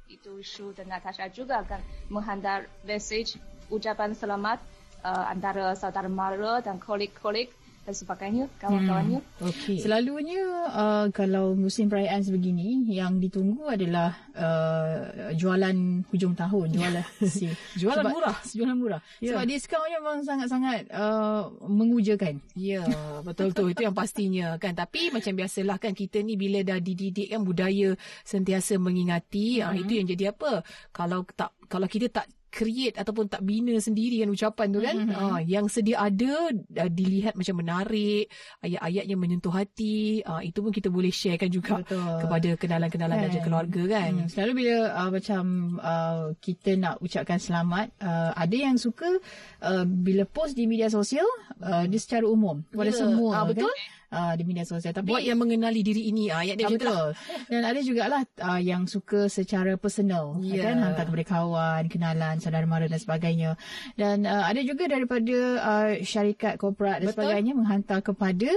itu 0.07 0.39
Shu 0.39 0.71
dan 0.71 0.87
Natasha 0.87 1.27
juga 1.27 1.63
akan 1.63 1.83
menghantar 2.07 2.67
message 2.87 3.35
ucapan 3.67 4.15
selamat 4.15 4.63
uh, 5.03 5.27
antara 5.27 5.75
saudara 5.75 6.07
mara 6.07 6.63
dan 6.63 6.79
kolik-kolik 6.79 7.51
dan 7.87 7.95
sebagainya 7.95 8.45
kawan-kawannya. 8.59 9.23
Hmm. 9.23 9.47
Okay. 9.47 9.79
Selalunya 9.79 10.43
uh, 10.67 11.07
kalau 11.15 11.55
musim 11.55 11.87
perayaan 11.87 12.19
sebegini 12.19 12.83
yang 12.91 13.23
ditunggu 13.23 13.63
adalah 13.63 14.11
uh, 14.35 15.31
jualan 15.31 16.03
hujung 16.11 16.35
tahun, 16.35 16.75
jualan 16.75 17.05
si 17.31 17.47
jualan 17.79 18.03
sebab, 18.03 18.11
murah, 18.11 18.37
jualan 18.43 18.75
murah. 18.75 19.01
Yeah. 19.23 19.39
Sebab 19.39 19.43
diskaunnya 19.47 19.97
memang 20.03 20.19
sangat-sangat 20.27 20.91
uh, 20.91 21.47
mengujakan. 21.63 22.43
Ya, 22.59 22.83
yeah, 22.83 23.23
betul 23.23 23.55
tu 23.55 23.71
itu 23.71 23.87
yang 23.87 23.95
pastinya 23.95 24.59
kan. 24.59 24.75
Tapi 24.75 25.15
macam 25.15 25.31
biasalah 25.31 25.79
kan 25.79 25.95
kita 25.95 26.19
ni 26.27 26.35
bila 26.35 26.67
dah 26.67 26.83
dididik 26.83 27.31
kan 27.31 27.47
budaya 27.47 27.95
sentiasa 28.27 28.75
mengingati, 28.75 29.63
hmm. 29.63 29.71
uh, 29.71 29.75
itu 29.79 29.91
yang 29.95 30.07
jadi 30.11 30.35
apa? 30.35 30.59
Kalau 30.91 31.23
tak 31.23 31.55
kalau 31.71 31.87
kita 31.87 32.11
tak 32.11 32.27
create 32.57 32.97
ataupun 32.97 33.29
tak 33.29 33.45
bina 33.45 33.77
sendiri 33.77 34.25
kan 34.25 34.33
ucapan 34.33 34.67
tu 34.73 34.79
kan. 34.81 34.95
Mm-hmm. 34.97 35.21
Uh, 35.21 35.39
yang 35.45 35.65
sedia 35.69 36.01
ada 36.01 36.49
uh, 36.49 36.89
dilihat 36.89 37.37
macam 37.37 37.61
menarik, 37.61 38.25
ayat-ayatnya 38.65 39.13
menyentuh 39.13 39.53
hati. 39.53 40.25
Uh, 40.25 40.41
itu 40.41 40.57
pun 40.65 40.73
kita 40.73 40.89
boleh 40.89 41.13
sharekan 41.13 41.53
juga 41.53 41.85
Betul. 41.85 42.17
kepada 42.25 42.49
kenalan-kenalan 42.57 43.17
kan. 43.21 43.29
dan 43.29 43.41
keluarga 43.45 43.81
kan. 43.85 44.11
Hmm. 44.25 44.29
Selalu 44.33 44.51
bila 44.65 44.75
uh, 44.97 45.09
macam 45.13 45.43
uh, 45.77 46.25
kita 46.41 46.71
nak 46.81 46.97
ucapkan 47.05 47.37
selamat, 47.37 47.93
uh, 48.01 48.33
ada 48.33 48.57
yang 48.57 48.81
suka 48.81 49.21
uh, 49.61 49.85
bila 49.85 50.25
post 50.25 50.57
di 50.57 50.65
media 50.65 50.89
sosial, 50.89 51.29
uh, 51.61 51.85
dia 51.85 51.99
secara 52.01 52.25
umum 52.25 52.65
kepada 52.73 52.89
yeah. 52.89 52.97
semua 52.97 53.29
uh, 53.37 53.45
betul? 53.45 53.69
kan 53.69 53.96
uh, 54.11 54.33
di 54.35 54.43
media 54.43 54.63
sosial. 54.63 54.93
Tapi 54.95 55.07
buat 55.07 55.23
yang 55.23 55.39
mengenali 55.39 55.81
diri 55.83 56.11
ini 56.11 56.31
ayat 56.31 56.55
dia 56.59 56.67
betul. 56.67 57.13
Lah. 57.13 57.15
Dan 57.47 57.61
ada 57.63 57.79
jugalah 57.83 58.21
uh, 58.43 58.61
yang 58.61 58.85
suka 58.87 59.27
secara 59.27 59.75
personal 59.75 60.39
yeah. 60.43 60.71
kan 60.71 60.83
hantar 60.83 61.05
kepada 61.07 61.25
kawan, 61.27 61.83
kenalan, 61.91 62.35
saudara 62.39 62.65
mara 62.67 62.87
dan 62.87 62.99
sebagainya. 62.99 63.55
Dan 63.95 64.23
uh, 64.27 64.43
ada 64.47 64.61
juga 64.63 64.87
daripada 64.87 65.37
uh, 65.59 65.89
syarikat 66.03 66.59
korporat 66.59 67.03
dan 67.03 67.11
sebagainya 67.11 67.53
menghantar 67.55 67.99
kepada 68.03 68.49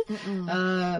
uh, 0.48 0.98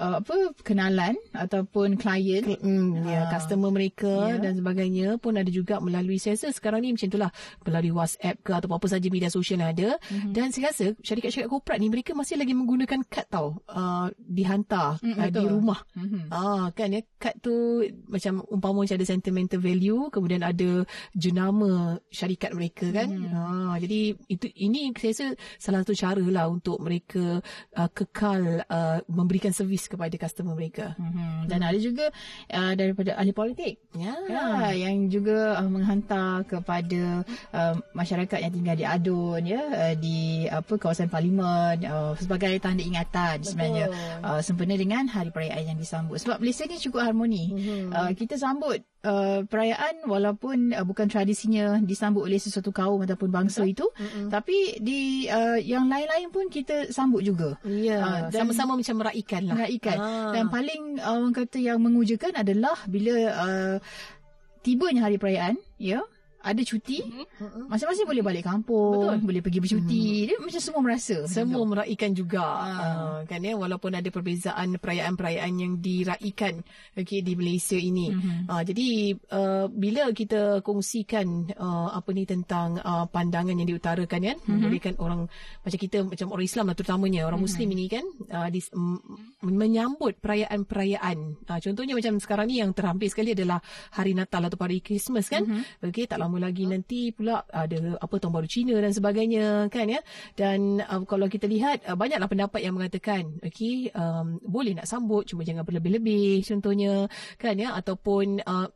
uh, 0.00 0.16
apa 0.24 0.36
kenalan 0.64 1.14
ataupun 1.36 2.00
klien 2.00 2.56
mm, 2.56 3.04
ya 3.04 3.20
uh, 3.20 3.24
customer 3.28 3.68
mereka 3.68 4.32
yeah. 4.32 4.40
dan 4.40 4.56
sebagainya 4.56 5.20
pun 5.20 5.36
ada 5.36 5.50
juga 5.52 5.78
melalui 5.78 6.16
saya 6.16 6.40
rasa 6.40 6.56
sekarang 6.56 6.80
ni 6.80 6.96
macam 6.96 7.12
itulah 7.12 7.30
melalui 7.68 7.92
WhatsApp 7.92 8.40
ke 8.40 8.50
atau 8.56 8.72
apa 8.72 8.86
saja 8.88 9.06
media 9.12 9.28
sosial 9.28 9.60
yang 9.60 9.76
ada 9.76 9.88
mm-hmm. 10.00 10.32
dan 10.32 10.48
saya 10.50 10.72
rasa 10.72 10.96
syarikat-syarikat 11.04 11.52
korporat 11.52 11.78
ni 11.78 11.92
mereka 11.92 12.16
masih 12.16 12.40
lagi 12.40 12.56
menggunakan 12.56 13.04
kad 13.04 13.28
tau 13.28 13.60
uh, 13.68 14.08
dihantar 14.16 14.96
mm, 15.04 15.16
uh, 15.20 15.28
di 15.28 15.44
rumah 15.44 15.80
mm-hmm. 15.92 16.24
uh, 16.32 16.66
kan 16.72 16.88
ya 16.96 17.00
kad 17.20 17.36
tu 17.44 17.84
macam 18.08 18.40
umpama 18.48 18.82
macam 18.82 18.96
ada 18.96 19.06
sentimental 19.06 19.60
value 19.60 20.08
kemudian 20.08 20.40
ada 20.40 20.88
jenama 21.12 22.00
syarikat 22.08 22.56
mereka 22.56 22.88
kan 22.88 23.08
mm. 23.12 23.30
uh, 23.36 23.76
jadi 23.76 24.16
itu 24.32 24.46
ini 24.56 24.88
saya 24.96 25.12
rasa 25.12 25.26
salah 25.60 25.78
satu 25.84 25.94
cara 25.94 26.24
lah 26.24 26.46
untuk 26.48 26.80
mereka 26.80 27.42
uh, 27.76 27.90
kekal 27.90 28.64
uh, 28.64 28.98
memberikan 29.10 29.52
servis 29.52 29.89
kepada 29.90 30.14
customer 30.14 30.54
mereka. 30.54 30.94
Mm-hmm. 30.94 31.50
Dan 31.50 31.60
ada 31.66 31.78
juga 31.82 32.06
uh, 32.54 32.72
daripada 32.78 33.18
ahli 33.18 33.34
politik. 33.34 33.82
Ya. 33.98 34.14
Yeah. 34.30 34.70
yang 34.70 35.10
juga 35.10 35.58
uh, 35.58 35.66
menghantar 35.66 36.46
kepada 36.46 37.26
uh, 37.50 37.74
masyarakat 37.90 38.38
yang 38.38 38.54
tinggal 38.54 38.76
di 38.78 38.86
Adun 38.86 39.42
ya 39.42 39.62
uh, 39.66 39.94
di 39.98 40.46
apa 40.46 40.78
kawasan 40.78 41.10
parlimen 41.10 41.82
uh, 41.82 42.14
sebagai 42.14 42.54
tanda 42.62 42.86
ingatan 42.86 43.42
Betul. 43.42 43.48
sebenarnya 43.50 43.86
uh, 44.22 44.40
sempena 44.40 44.78
dengan 44.78 45.10
hari 45.10 45.34
perayaan 45.34 45.74
yang 45.74 45.78
disambut. 45.78 46.22
Sebab 46.22 46.38
Malaysia 46.38 46.64
ni 46.70 46.78
cukup 46.78 47.02
harmoni. 47.02 47.44
Mm-hmm. 47.50 47.84
Uh, 47.90 48.10
kita 48.14 48.38
sambut 48.38 48.86
uh, 49.04 49.40
perayaan 49.46 50.04
walaupun 50.04 50.76
uh, 50.76 50.84
bukan 50.84 51.08
tradisinya 51.08 51.80
disambut 51.80 52.26
oleh 52.26 52.36
sesuatu 52.36 52.72
kaum 52.72 53.00
ataupun 53.04 53.28
bangsa 53.32 53.64
Betul? 53.64 53.72
itu 53.72 53.86
mm-hmm. 53.96 54.26
tapi 54.28 54.56
di 54.80 55.00
uh, 55.28 55.58
yang 55.60 55.88
lain-lain 55.88 56.28
pun 56.28 56.48
kita 56.52 56.92
sambut 56.92 57.24
juga 57.24 57.56
ya 57.64 57.96
yeah. 57.96 58.00
uh, 58.02 58.20
sama-sama 58.32 58.76
macam 58.76 58.96
meraihkan 59.00 59.42
lah 59.48 59.54
meraihkan 59.56 59.96
ah. 59.98 60.32
dan 60.36 60.44
paling 60.52 61.00
uh, 61.00 61.16
orang 61.16 61.34
kata 61.34 61.58
yang 61.60 61.78
mengujakan 61.80 62.32
adalah 62.36 62.76
bila 62.88 63.14
uh, 63.32 63.76
tibanya 64.60 65.08
hari 65.08 65.16
perayaan 65.16 65.56
ya 65.80 66.04
ada 66.40 66.62
cuti 66.64 67.04
mm-hmm. 67.04 67.68
masing-masing 67.68 68.08
boleh 68.08 68.24
balik 68.24 68.44
kampung 68.48 69.20
Betul. 69.20 69.28
boleh 69.28 69.42
pergi 69.44 69.60
bercuti 69.60 70.04
mm-hmm. 70.08 70.26
dia 70.26 70.36
macam 70.40 70.60
semua 70.60 70.80
merasa 70.80 71.16
semua 71.28 71.62
meraihkan 71.68 72.10
juga 72.16 72.44
uh, 72.64 73.18
kan 73.28 73.44
ya 73.44 73.52
walaupun 73.60 73.92
ada 73.92 74.08
perbezaan 74.08 74.80
perayaan-perayaan 74.80 75.52
yang 75.60 75.72
diraikan 75.84 76.64
okey 76.96 77.20
di 77.20 77.32
Malaysia 77.36 77.76
ini 77.76 78.08
mm-hmm. 78.08 78.48
uh, 78.48 78.62
jadi 78.64 78.88
uh, 79.36 79.66
bila 79.68 80.08
kita 80.16 80.64
kongsikan 80.64 81.52
uh, 81.60 81.92
apa 81.92 82.08
ni 82.16 82.24
tentang 82.24 82.80
uh, 82.80 83.04
pandangan 83.04 83.56
yang 83.60 83.68
diutarakan 83.68 84.08
kan 84.08 84.36
mm-hmm. 84.40 84.48
memberikan 84.48 84.94
orang 84.96 85.28
macam 85.60 85.78
kita 85.78 86.08
macam 86.08 86.26
orang 86.32 86.46
Islam 86.48 86.64
lah 86.72 86.76
terutamanya 86.76 87.28
orang 87.28 87.44
mm-hmm. 87.44 87.52
muslim 87.52 87.68
ini 87.76 87.86
kan 87.92 88.04
uh, 88.32 88.48
di, 88.48 88.60
um, 88.72 88.96
menyambut 89.44 90.16
perayaan-perayaan 90.24 91.18
uh, 91.52 91.58
contohnya 91.60 91.92
macam 91.92 92.16
sekarang 92.16 92.46
ni 92.48 92.64
yang 92.64 92.72
terhampir 92.72 93.12
sekali 93.12 93.36
adalah 93.36 93.60
hari 93.92 94.16
Natal 94.16 94.48
atau 94.48 94.56
hari 94.64 94.80
Christmas 94.80 95.28
kan 95.28 95.44
mm-hmm. 95.44 95.84
okey 95.90 96.08
tak 96.08 96.16
lama 96.16 96.29
lagi 96.38 96.68
nanti 96.68 97.10
pula 97.10 97.42
ada 97.48 97.96
apa 97.98 98.14
tahun 98.20 98.32
baru 98.36 98.48
Cina 98.50 98.76
dan 98.78 98.92
sebagainya 98.94 99.66
kan 99.72 99.90
ya 99.90 100.00
dan 100.36 100.84
uh, 100.84 101.02
kalau 101.08 101.26
kita 101.26 101.48
lihat 101.48 101.82
uh, 101.88 101.96
banyaklah 101.96 102.28
pendapat 102.28 102.60
yang 102.62 102.76
mengatakan 102.76 103.40
okey 103.42 103.90
um, 103.96 104.38
boleh 104.44 104.76
nak 104.76 104.86
sambut 104.86 105.26
cuma 105.26 105.42
jangan 105.42 105.64
berlebih-lebih 105.64 106.44
contohnya 106.46 107.08
kan 107.40 107.56
ya 107.56 107.74
ataupun 107.74 108.44
uh, 108.44 108.68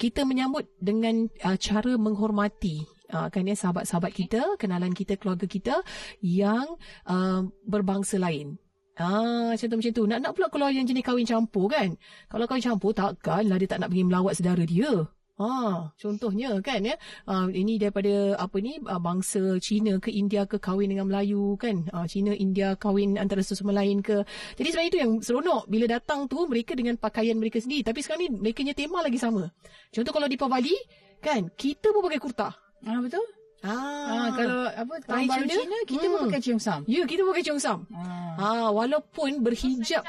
kita 0.00 0.24
menyambut 0.24 0.70
dengan 0.80 1.28
uh, 1.44 1.56
cara 1.60 1.98
menghormati 1.98 2.86
uh, 3.12 3.28
kan 3.28 3.44
ya 3.44 3.58
sahabat-sahabat 3.58 4.12
kita 4.14 4.40
kenalan 4.56 4.94
kita 4.94 5.18
keluarga 5.18 5.44
kita 5.44 5.82
yang 6.22 6.64
uh, 7.10 7.44
berbangsa 7.66 8.16
lain 8.16 8.56
Ah, 8.96 9.52
macam 9.52 9.68
tu 9.68 9.76
macam 9.76 9.92
tu. 9.92 10.04
Nak 10.08 10.18
nak 10.24 10.32
pula 10.32 10.48
kalau 10.48 10.72
yang 10.72 10.88
jenis 10.88 11.04
kahwin 11.04 11.28
campur 11.28 11.68
kan. 11.68 12.00
Kalau 12.32 12.48
kahwin 12.48 12.64
campur 12.64 12.96
takkanlah 12.96 13.60
dia 13.60 13.68
tak 13.68 13.84
nak 13.84 13.92
pergi 13.92 14.08
melawat 14.08 14.32
saudara 14.40 14.64
dia. 14.64 15.04
Ha, 15.36 15.92
contohnya 16.00 16.56
kan 16.64 16.80
ya. 16.80 16.96
Uh, 17.28 17.52
ini 17.52 17.76
daripada 17.76 18.40
apa 18.40 18.56
ni 18.56 18.80
uh, 18.80 18.96
bangsa 18.96 19.60
Cina 19.60 20.00
ke 20.00 20.08
India 20.08 20.48
ke 20.48 20.56
kahwin 20.56 20.88
dengan 20.88 21.12
Melayu 21.12 21.60
kan. 21.60 21.84
Uh, 21.92 22.08
Cina 22.08 22.32
India 22.32 22.72
kahwin 22.80 23.20
antara 23.20 23.44
sesama 23.44 23.76
lain 23.76 24.00
ke. 24.00 24.24
Jadi 24.56 24.68
sebenarnya 24.72 24.90
itu 24.96 25.00
yang 25.04 25.12
seronok 25.20 25.68
bila 25.68 25.84
datang 25.92 26.24
tu 26.24 26.48
mereka 26.48 26.72
dengan 26.72 26.96
pakaian 26.96 27.36
mereka 27.36 27.60
sendiri 27.60 27.84
tapi 27.84 28.00
sekarang 28.00 28.20
ni 28.24 28.28
mereka 28.32 28.64
punya 28.64 28.72
tema 28.72 28.98
lagi 29.04 29.20
sama. 29.20 29.52
Contoh 29.92 30.12
kalau 30.16 30.24
di 30.24 30.40
Pavali 30.40 30.76
kan 31.20 31.52
kita 31.52 31.92
pun 31.92 32.00
pakai 32.08 32.20
kurta. 32.20 32.48
Ah 32.88 32.98
betul? 33.04 33.24
Ah, 33.60 33.72
ah 33.72 34.28
kalau 34.32 34.60
apa 34.72 34.94
tahun 35.04 35.26
baru 35.28 35.44
Cina, 35.44 35.54
Cina 35.60 35.78
kita 35.84 36.04
hmm. 36.08 36.12
pun 36.12 36.20
pakai 36.32 36.40
cheongsam. 36.40 36.80
Ya, 36.88 37.02
kita 37.04 37.22
pakai 37.28 37.42
cheongsam. 37.44 37.78
Ah. 37.92 38.40
ah 38.40 38.68
walaupun 38.72 39.44
berhijab. 39.44 40.00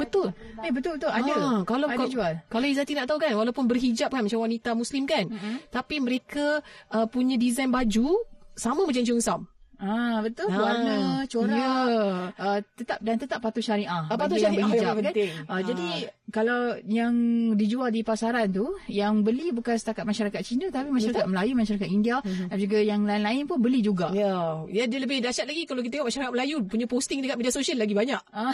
Betul. 0.00 0.28
Eh 0.64 0.72
betul 0.72 0.96
betul 0.96 1.12
ada. 1.12 1.32
Ha, 1.36 1.60
kalau 1.68 1.86
ada 1.86 2.04
jual. 2.08 2.32
Kalau 2.48 2.66
Izati 2.66 2.92
nak 2.96 3.06
tahu 3.06 3.18
kan 3.20 3.32
walaupun 3.36 3.64
berhijab 3.68 4.08
kan 4.08 4.24
macam 4.24 4.40
wanita 4.40 4.72
muslim 4.72 5.04
kan 5.04 5.28
mm-hmm. 5.28 5.68
tapi 5.68 6.00
mereka 6.00 6.64
uh, 6.90 7.06
punya 7.06 7.36
desain 7.36 7.68
baju 7.68 8.24
sama 8.56 8.88
macam 8.88 9.04
Chung 9.04 9.20
Sam. 9.20 9.44
Ah 9.80 10.20
betul 10.20 10.52
ah, 10.52 10.60
warna 10.60 10.96
corak 11.24 11.56
ya. 11.56 11.72
uh, 12.36 12.58
tetap 12.76 13.00
dan 13.00 13.16
tetap 13.16 13.40
patuh 13.40 13.64
syariah. 13.64 13.88
Ah, 13.88 14.12
patuh 14.12 14.36
syariah 14.36 14.68
yang 14.68 15.00
kan. 15.00 15.12
Uh, 15.16 15.48
ah. 15.48 15.60
Jadi 15.64 15.88
kalau 16.28 16.76
yang 16.84 17.14
dijual 17.56 17.88
di 17.88 18.04
pasaran 18.04 18.52
tu 18.52 18.76
yang 18.92 19.24
beli 19.24 19.56
bukan 19.56 19.80
setakat 19.80 20.04
masyarakat 20.04 20.40
Cina 20.44 20.68
tapi 20.68 20.92
masyarakat 20.92 21.24
betul? 21.24 21.32
Melayu, 21.32 21.52
masyarakat 21.56 21.88
India 21.88 22.20
uh-huh. 22.20 22.52
dan 22.52 22.58
juga 22.60 22.78
yang 22.84 23.08
lain-lain 23.08 23.48
pun 23.48 23.56
beli 23.56 23.80
juga. 23.80 24.12
Ya. 24.12 24.68
Ya 24.68 24.84
dia 24.84 25.00
lebih 25.00 25.24
dahsyat 25.24 25.48
lagi 25.48 25.64
kalau 25.64 25.80
kita 25.80 25.96
tengok 25.96 26.12
masyarakat 26.12 26.32
Melayu 26.36 26.56
punya 26.68 26.84
posting 26.84 27.24
dekat 27.24 27.40
media 27.40 27.52
sosial 27.56 27.80
lagi 27.80 27.96
banyak. 27.96 28.20
Ah. 28.36 28.52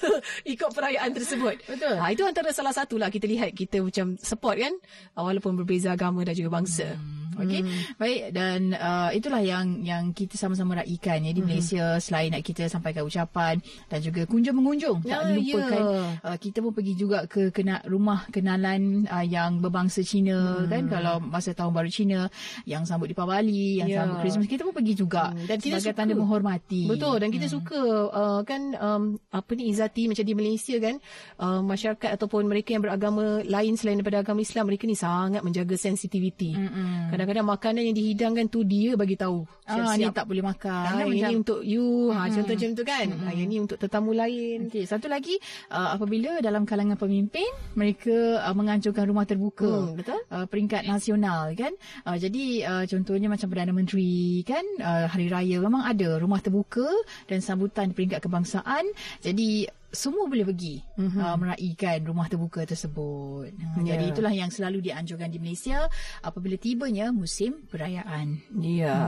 Ikut 0.56 0.72
perayaan 0.72 1.12
tersebut. 1.12 1.68
Betul. 1.68 2.00
Ha, 2.00 2.16
itu 2.16 2.24
antara 2.24 2.48
salah 2.56 2.72
satu 2.72 2.96
lah 2.96 3.12
kita 3.12 3.28
lihat 3.28 3.52
kita 3.52 3.84
macam 3.84 4.16
support 4.16 4.56
kan 4.56 4.72
walaupun 5.12 5.52
berbeza 5.52 5.92
agama 5.92 6.24
dan 6.24 6.32
juga 6.32 6.48
bangsa. 6.48 6.96
Hmm. 6.96 7.21
Okey. 7.38 7.60
Hmm. 7.64 7.80
Baik 7.96 8.20
dan 8.36 8.60
uh, 8.76 9.10
itulah 9.16 9.40
yang 9.40 9.80
yang 9.80 10.12
kita 10.12 10.36
sama-sama 10.36 10.84
raikan 10.84 11.24
ya 11.24 11.32
di 11.32 11.40
hmm. 11.40 11.48
Malaysia 11.48 11.84
selain 11.96 12.32
nak 12.36 12.44
kita 12.44 12.68
sampaikan 12.68 13.08
ucapan 13.08 13.56
dan 13.88 13.98
juga 14.04 14.28
kunjung 14.28 14.56
mengunjung. 14.60 15.00
Ya, 15.08 15.24
tak 15.24 15.40
lupakan 15.40 15.82
ya. 15.82 16.02
uh, 16.20 16.36
kita 16.36 16.58
pun 16.60 16.72
pergi 16.76 16.94
juga 16.96 17.24
ke 17.24 17.48
kena 17.48 17.80
rumah 17.88 18.28
kenalan 18.28 19.08
uh, 19.08 19.24
yang 19.24 19.64
berbangsa 19.64 20.04
Cina 20.04 20.64
hmm. 20.64 20.68
kan 20.68 20.82
kalau 20.92 21.14
masa 21.24 21.56
tahun 21.56 21.72
baru 21.72 21.88
Cina 21.88 22.20
yang 22.68 22.84
sambut 22.84 23.08
di 23.08 23.16
Pawali, 23.16 23.80
yang 23.80 23.88
ya. 23.88 24.04
sambut 24.04 24.16
Christmas 24.20 24.48
kita 24.48 24.62
pun 24.68 24.74
pergi 24.76 24.94
juga 24.96 25.32
hmm. 25.32 25.48
dan 25.48 25.56
kita 25.56 25.80
sebagai 25.80 25.96
suka. 25.96 26.00
tanda 26.04 26.14
menghormati. 26.16 26.82
Betul 26.88 27.16
dan 27.16 27.28
kita 27.32 27.46
hmm. 27.48 27.54
suka 27.54 27.80
uh, 28.12 28.40
kan 28.44 28.62
um, 28.76 29.02
apa 29.32 29.50
ni 29.56 29.72
izati 29.72 30.04
macam 30.04 30.24
di 30.24 30.34
Malaysia 30.36 30.76
kan 30.76 31.00
uh, 31.40 31.60
masyarakat 31.64 32.10
ataupun 32.20 32.44
mereka 32.44 32.76
yang 32.76 32.84
beragama 32.84 33.40
lain 33.46 33.74
selain 33.80 33.96
daripada 33.96 34.20
agama 34.20 34.44
Islam 34.44 34.68
mereka 34.68 34.84
ni 34.84 34.96
sangat 34.98 35.40
menjaga 35.40 35.74
sensitiviti. 35.80 36.52
Hmm 36.52 37.21
kadang-kadang 37.22 37.54
makanan 37.54 37.82
yang 37.86 37.96
dihidangkan 37.96 38.50
tu 38.50 38.66
dia 38.66 38.98
bagi 38.98 39.14
tahu. 39.14 39.46
Ah 39.70 39.94
ni 39.94 40.10
tak 40.10 40.26
boleh 40.26 40.42
makan. 40.42 40.86
Ah, 40.90 41.06
ini 41.06 41.22
macam... 41.22 41.38
untuk 41.38 41.60
you. 41.62 42.10
Ha 42.10 42.26
hmm. 42.26 42.32
contoh 42.34 42.54
macam 42.58 42.70
tu 42.74 42.82
kan. 42.82 43.06
Hmm. 43.06 43.26
Ah 43.30 43.32
ini 43.32 43.56
untuk 43.62 43.78
tetamu 43.78 44.10
lain. 44.10 44.58
Okey, 44.66 44.84
satu 44.90 45.06
lagi 45.06 45.38
uh, 45.70 45.94
apabila 45.94 46.42
dalam 46.42 46.66
kalangan 46.66 46.98
pemimpin 46.98 47.46
mereka 47.78 48.42
uh, 48.42 48.54
menganjurkan 48.58 49.06
rumah 49.06 49.22
terbuka. 49.22 49.70
Hmm, 49.70 49.94
betul? 49.94 50.18
Uh, 50.34 50.50
peringkat 50.50 50.82
nasional 50.82 51.54
kan. 51.54 51.70
Uh, 52.02 52.18
jadi 52.18 52.44
uh, 52.66 52.84
contohnya 52.90 53.30
macam 53.30 53.46
Perdana 53.46 53.70
Menteri 53.70 54.42
kan 54.42 54.66
uh, 54.82 55.06
hari 55.06 55.30
raya 55.30 55.62
memang 55.62 55.86
ada 55.86 56.18
rumah 56.18 56.42
terbuka 56.42 56.90
dan 57.30 57.38
sambutan 57.38 57.94
peringkat 57.94 58.18
kebangsaan. 58.18 58.90
Jadi 59.22 59.70
semua 59.92 60.24
boleh 60.24 60.48
pergi 60.48 60.80
mm-hmm. 60.96 61.20
uh, 61.20 61.36
meraihkan 61.36 61.98
rumah 62.08 62.26
terbuka 62.26 62.64
tersebut. 62.64 63.52
Uh, 63.52 63.84
yeah. 63.84 63.94
Jadi 63.94 64.04
itulah 64.08 64.32
yang 64.32 64.48
selalu 64.48 64.88
dianjurkan 64.88 65.28
di 65.28 65.38
Malaysia 65.38 65.86
apabila 66.24 66.56
tibanya 66.56 67.12
musim 67.12 67.68
perayaan. 67.68 68.40
Ya, 68.56 68.88
yeah. 68.88 69.00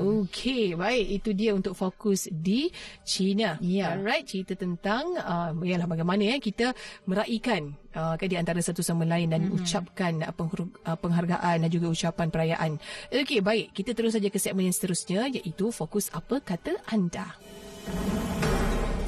hmm. 0.00 0.24
okey, 0.26 0.74
baik 0.80 1.06
itu 1.20 1.30
dia 1.36 1.52
untuk 1.52 1.76
fokus 1.76 2.26
di 2.32 2.72
China. 3.04 3.60
Yeah. 3.60 4.00
alright, 4.00 4.24
cerita 4.24 4.56
tentang 4.56 5.12
uh, 5.20 5.52
ialah 5.60 5.84
bagaimana 5.84 6.24
ya 6.24 6.36
kita 6.40 6.72
meraihkan 7.04 7.76
uh, 7.92 8.16
kan 8.16 8.28
di 8.28 8.40
antara 8.40 8.64
satu 8.64 8.80
sama 8.80 9.04
lain 9.04 9.28
dan 9.28 9.44
mm-hmm. 9.44 9.60
ucapkan 9.60 10.24
uh, 10.24 10.32
penghur- 10.32 10.72
uh, 10.88 10.96
penghargaan 10.96 11.68
dan 11.68 11.70
juga 11.70 11.92
ucapan 11.92 12.32
perayaan. 12.32 12.70
Okey, 13.12 13.44
baik, 13.44 13.76
kita 13.76 13.92
terus 13.92 14.16
saja 14.16 14.32
ke 14.32 14.40
segmen 14.40 14.64
yang 14.64 14.74
seterusnya 14.74 15.28
iaitu 15.36 15.68
fokus 15.68 16.08
apa 16.16 16.40
kata 16.40 16.80
anda. 16.88 17.36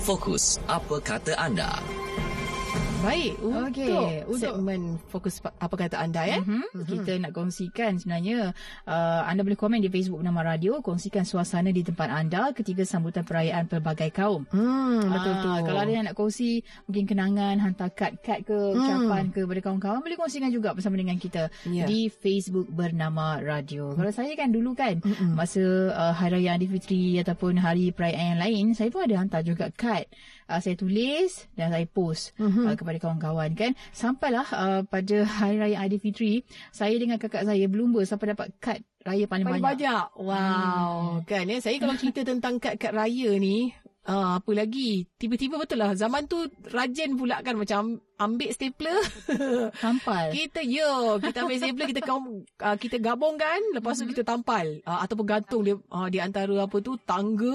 Fokus 0.03 0.59
apa 0.67 0.99
kata 0.99 1.39
anda? 1.39 1.79
Baik, 3.03 3.35
untuk 3.43 3.83
untuk- 4.31 4.39
segmen 4.39 4.81
fokus 5.11 5.43
pa- 5.43 5.51
apa 5.57 5.75
kata 5.77 5.99
anda 5.99 6.23
ya? 6.23 6.39
Mm-hmm. 6.39 6.63
Mm-hmm. 6.63 6.87
Kita 6.87 7.13
nak 7.19 7.33
kongsikan 7.33 7.99
sebenarnya 7.99 8.55
uh, 8.87 9.23
anda 9.27 9.43
boleh 9.43 9.59
komen 9.59 9.83
di 9.83 9.91
Facebook 9.91 10.23
Nama 10.23 10.55
Radio 10.55 10.79
kongsikan 10.79 11.23
suasana 11.23 11.69
di 11.69 11.83
tempat 11.83 12.07
anda 12.07 12.55
ketika 12.55 12.83
sambutan 12.83 13.23
perayaan 13.23 13.67
pelbagai 13.67 14.07
kaum. 14.09 14.47
Hmm, 14.49 15.03
betul 15.05 15.35
tu. 15.37 15.51
Ah, 15.51 15.61
Kalau 15.61 15.81
ada 15.81 15.91
yang 15.91 16.07
nak 16.07 16.15
kongsi 16.15 16.63
mungkin 16.87 17.05
kenangan 17.05 17.59
hantar 17.59 17.91
kad-kad 17.91 18.47
ke 18.47 18.55
Hmm. 18.55 18.79
ucapan 18.79 19.25
ke 19.29 19.41
kepada 19.43 19.61
kawan-kawan 19.61 20.01
boleh 20.01 20.15
kongsikan 20.17 20.49
juga 20.49 20.71
bersama 20.71 20.95
dengan 20.95 21.19
kita 21.19 21.51
Ya. 21.67 21.85
di 21.85 22.07
Facebook 22.07 22.71
bernama 22.71 23.43
Radio. 23.43 23.93
Kalau 23.93 24.15
saya 24.15 24.31
kan 24.35 24.55
dulu 24.55 24.73
kan 24.73 25.03
Mm-mm. 25.03 25.35
masa 25.35 25.59
uh, 25.91 26.15
hari 26.15 26.39
raya 26.39 26.55
Aidilfitri 26.55 27.19
ataupun 27.19 27.59
hari 27.59 27.91
perayaan 27.91 28.37
yang 28.37 28.41
lain 28.41 28.65
saya 28.73 28.89
pun 28.89 29.03
ada 29.03 29.19
hantar 29.19 29.43
juga 29.43 29.69
kad. 29.69 30.07
Uh, 30.45 30.59
saya 30.59 30.75
tulis 30.75 31.31
dan 31.53 31.69
saya 31.69 31.85
post 31.85 32.35
Mhm. 32.37 32.65
uh, 32.65 32.75
kepada 32.75 32.99
kawan-kawan 32.99 33.51
kan. 33.53 33.73
Sampailah 33.91 34.47
uh, 34.49 34.81
pada 34.83 35.17
hari 35.23 35.57
raya 35.57 35.77
Aidilfitri 35.81 36.43
saya 36.69 36.93
dengan 36.95 37.17
kakak 37.17 37.43
saya 37.43 37.65
berlumba 37.65 38.03
siapa 38.03 38.27
dapat 38.27 38.51
kad 38.59 38.79
raya 39.01 39.25
paling, 39.25 39.45
Paling 39.45 39.61
banyak. 39.61 39.79
banyak. 39.83 40.05
Wow. 40.17 40.93
Hmm. 41.19 41.25
Kan 41.25 41.45
ya. 41.47 41.59
Saya 41.59 41.77
kalau 41.77 41.95
cerita 41.95 42.21
tentang 42.23 42.57
kad-kad 42.57 42.91
raya 42.91 43.35
ni. 43.35 43.71
Uh, 44.03 44.35
apa 44.35 44.51
lagi? 44.53 45.07
Tiba-tiba 45.15 45.55
betul 45.57 45.79
lah. 45.79 45.95
Zaman 45.95 46.27
tu 46.27 46.35
rajin 46.69 47.15
pula 47.15 47.39
kan 47.39 47.55
macam 47.55 48.03
ambil 48.19 48.51
stapler. 48.51 48.99
Tampal. 49.79 50.35
kita 50.35 50.59
yo, 50.61 51.19
kita 51.19 51.43
ambil 51.43 51.57
stapler 51.57 51.87
kita 51.87 52.03
kaum, 52.03 52.25
uh, 52.43 52.77
kita 52.77 52.99
gabungkan 52.99 53.63
lepas 53.71 53.95
tu 53.95 54.07
kita 54.07 54.23
tampal 54.23 54.83
uh, 54.83 54.99
ataupun 55.01 55.23
gantung 55.25 55.63
dia 55.63 55.79
uh, 55.89 56.09
di 56.09 56.19
antara 56.19 56.51
apa 56.61 56.77
tu 56.79 56.99
tangga 56.99 57.55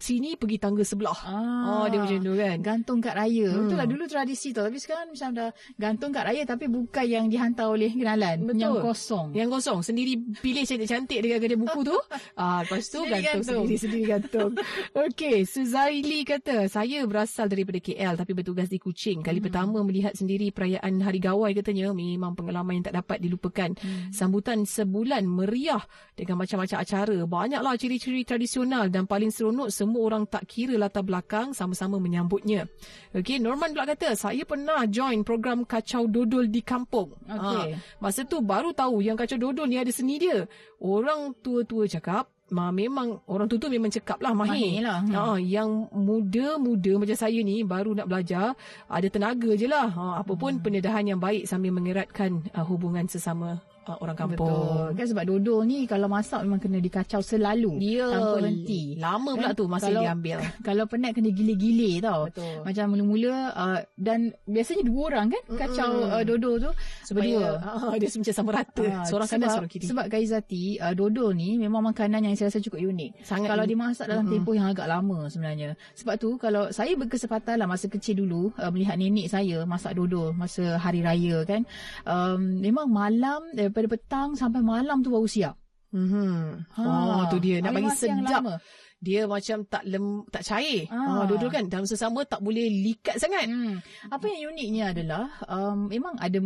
sini 0.00 0.40
pergi 0.40 0.56
tangga 0.56 0.80
sebelah. 0.86 1.18
Ah, 1.28 1.84
Oh 1.84 1.86
dia 1.92 2.00
macam 2.00 2.18
tu 2.24 2.32
kan. 2.32 2.56
Gantung 2.64 2.98
kad 3.04 3.12
raya. 3.12 3.48
Hmm. 3.52 3.56
Hmm. 3.62 3.68
Itulah 3.68 3.86
dulu 3.88 4.04
tradisi 4.08 4.48
tu. 4.56 4.64
Tapi 4.64 4.78
sekarang 4.80 5.12
macam 5.12 5.28
dah 5.36 5.50
gantung 5.76 6.10
kad 6.16 6.24
raya 6.24 6.42
tapi 6.48 6.64
bukan 6.72 7.04
yang 7.04 7.26
dihantar 7.28 7.68
oleh 7.68 7.92
kenalan. 7.92 8.48
Betul. 8.48 8.60
Yang 8.60 8.74
kosong. 8.80 9.26
Yang 9.36 9.48
kosong 9.60 9.78
sendiri 9.84 10.12
pilih 10.40 10.64
cantik-cantik 10.64 11.18
dekat 11.20 11.38
kedai 11.44 11.58
buku 11.60 11.80
tu. 11.84 11.98
Ah 12.32 12.64
lepas 12.64 12.88
tu 12.88 13.04
Sendiri 13.04 13.28
gantung, 13.28 13.44
gantung. 13.44 13.64
sendiri 13.66 13.76
sendiri 13.76 14.04
gantung. 14.08 14.50
Okey, 15.04 15.36
Suzaili 15.44 16.24
kata, 16.24 16.64
saya 16.64 17.04
berasal 17.04 17.46
daripada 17.50 17.76
KL 17.76 18.16
tapi 18.16 18.32
bertugas 18.32 18.72
di 18.72 18.80
Kuching. 18.80 19.20
Kali 19.20 19.38
hmm. 19.38 19.46
pertama 19.46 19.78
melihat 19.84 20.16
sendiri 20.16 20.48
perayaan 20.48 21.02
Hari 21.04 21.20
Gawai 21.20 21.52
katanya 21.52 21.92
memang 21.92 22.32
pengalaman 22.32 22.80
yang 22.80 22.86
tak 22.88 22.96
dapat 23.04 23.20
dilupakan. 23.20 23.76
Hmm. 23.76 24.08
Sambutan 24.10 24.64
sebulan 24.64 25.28
meriah 25.28 25.82
dengan 26.16 26.40
macam-macam 26.40 26.78
acara. 26.80 27.16
Banyaklah 27.28 27.74
ciri-ciri 27.76 28.24
tradisional 28.24 28.88
dan 28.88 29.04
paling 29.04 29.28
seronok 29.28 29.68
semua 29.82 30.06
orang 30.06 30.22
tak 30.30 30.46
kira 30.46 30.78
latar 30.78 31.02
belakang 31.02 31.50
sama-sama 31.50 31.98
menyambutnya. 31.98 32.70
Okey, 33.10 33.42
Norman 33.42 33.74
pula 33.74 33.90
kata, 33.90 34.14
saya 34.14 34.46
pernah 34.46 34.86
join 34.86 35.26
program 35.26 35.66
Kacau 35.66 36.06
Dodol 36.06 36.46
di 36.46 36.62
kampung. 36.62 37.18
Ah, 37.26 37.66
Masa 37.98 38.22
tu 38.22 38.38
baru 38.38 38.70
tahu 38.70 39.02
yang 39.02 39.18
kacau 39.18 39.34
dodol 39.34 39.66
ni 39.66 39.76
ada 39.82 39.90
seni 39.90 40.22
dia. 40.22 40.46
Orang 40.78 41.34
tua-tua 41.42 41.90
cakap, 41.90 42.30
Ma, 42.52 42.68
memang 42.68 43.24
orang 43.32 43.48
tua 43.48 43.56
tu 43.56 43.72
memang 43.72 43.88
cakap 43.88 44.20
lah 44.20 44.36
mahir. 44.36 44.52
Mahir 44.52 44.82
lah, 44.84 44.98
hmm. 45.00 45.14
Ha, 45.16 45.22
yang 45.40 45.88
muda-muda 45.88 47.00
macam 47.00 47.16
saya 47.16 47.40
ni 47.40 47.64
baru 47.64 47.96
nak 47.96 48.12
belajar, 48.12 48.52
ada 48.92 49.08
tenaga 49.08 49.56
je 49.56 49.64
lah. 49.64 49.88
Ha, 49.88 50.20
apa 50.20 50.32
pun 50.36 50.60
hmm. 50.60 50.62
pendedahan 50.62 51.16
yang 51.16 51.20
baik 51.20 51.48
sambil 51.48 51.72
mengeratkan 51.72 52.44
uh, 52.52 52.60
hubungan 52.60 53.08
sesama 53.08 53.56
uh, 53.86 53.98
orang 53.98 54.16
kampung. 54.16 54.48
Betul. 54.48 54.96
Kan 54.98 55.06
sebab 55.08 55.24
dodol 55.26 55.60
ni 55.64 55.84
kalau 55.84 56.06
masak 56.06 56.42
memang 56.42 56.58
kena 56.58 56.78
dikacau 56.78 57.20
selalu. 57.20 57.78
Dia 57.78 58.06
Tanpa 58.08 58.38
henti. 58.42 58.82
Lama 58.96 59.30
pula 59.34 59.50
Kan? 59.50 59.58
tu 59.58 59.64
masa 59.66 59.86
Kalau- 59.88 60.04
diambil. 60.04 60.38
Kalau 60.66 60.84
penat 60.86 61.12
kena 61.12 61.30
gilir-gilir 61.30 62.00
tau. 62.00 62.26
Betul. 62.26 62.62
Macam 62.62 62.84
mula-mula 62.90 63.34
uh, 63.52 63.78
dan 63.94 64.18
biasanya 64.44 64.82
dua 64.84 65.02
orang 65.10 65.26
kan 65.30 65.42
kacau 65.56 65.90
uh, 66.06 66.22
dodol 66.22 66.54
tu. 66.58 66.70
Berdua. 67.12 67.60
Supaya 67.60 67.60
Ah, 67.62 67.94
dia 68.00 68.08
macam 68.08 68.34
sama 68.34 68.50
rata. 68.52 68.84
Ah, 68.84 69.04
seorang 69.04 69.28
kanan, 69.28 69.40
sebab, 69.44 69.54
seorang 69.54 69.70
kiri. 69.70 69.84
Sebab 69.88 70.04
Kaizati, 70.08 70.64
uh, 70.78 70.92
dodol 70.92 71.30
ni 71.32 71.56
memang 71.56 71.82
makanan 71.84 72.24
yang 72.24 72.34
saya 72.34 72.48
rasa 72.48 72.60
cukup 72.60 72.80
unik. 72.80 73.10
Sangat 73.22 73.48
kalau 73.50 73.64
unik. 73.64 73.72
dimasak 73.72 74.06
dalam 74.06 74.24
Mm-mm. 74.24 74.34
tempoh 74.38 74.54
yang 74.54 74.68
agak 74.68 74.86
lama 74.86 75.18
sebenarnya. 75.28 75.68
Sebab 75.94 76.14
tu 76.16 76.36
kalau 76.36 76.68
saya 76.70 76.92
berkesempatan 76.94 77.56
lah 77.56 77.66
masa 77.66 77.86
kecil 77.86 78.18
dulu 78.18 78.52
uh, 78.56 78.70
melihat 78.70 78.96
nenek 78.96 79.28
saya 79.28 79.64
masak 79.64 79.94
dodol 79.94 80.32
masa 80.32 80.76
hari 80.76 81.00
raya 81.00 81.44
kan. 81.44 81.64
Um, 82.02 82.58
memang 82.58 82.88
malam 82.88 83.40
daripada 83.72 83.96
petang 83.96 84.36
sampai 84.36 84.60
malam 84.60 85.00
tu 85.00 85.08
baru 85.08 85.24
siap. 85.24 85.56
Mhm. 85.92 86.72
Ha. 86.76 86.82
Oh, 86.84 87.22
tu 87.28 87.40
dia. 87.40 87.60
Nak 87.64 87.72
bagi 87.72 87.92
sedap. 87.96 88.60
Dia 89.02 89.26
macam 89.26 89.66
tak 89.66 89.82
lem, 89.82 90.22
tak 90.30 90.46
cair. 90.46 90.86
Ah. 90.94 91.24
Ah. 91.24 91.24
dodol 91.26 91.50
kan 91.50 91.66
dalam 91.66 91.82
sesama 91.90 92.22
tak 92.22 92.38
boleh 92.38 92.70
likat 92.70 93.18
sangat. 93.18 93.50
Hmm. 93.50 93.82
Apa 94.08 94.30
yang 94.30 94.54
uniknya 94.54 94.94
adalah 94.94 95.26
um, 95.50 95.90
memang 95.90 96.14
ada 96.22 96.38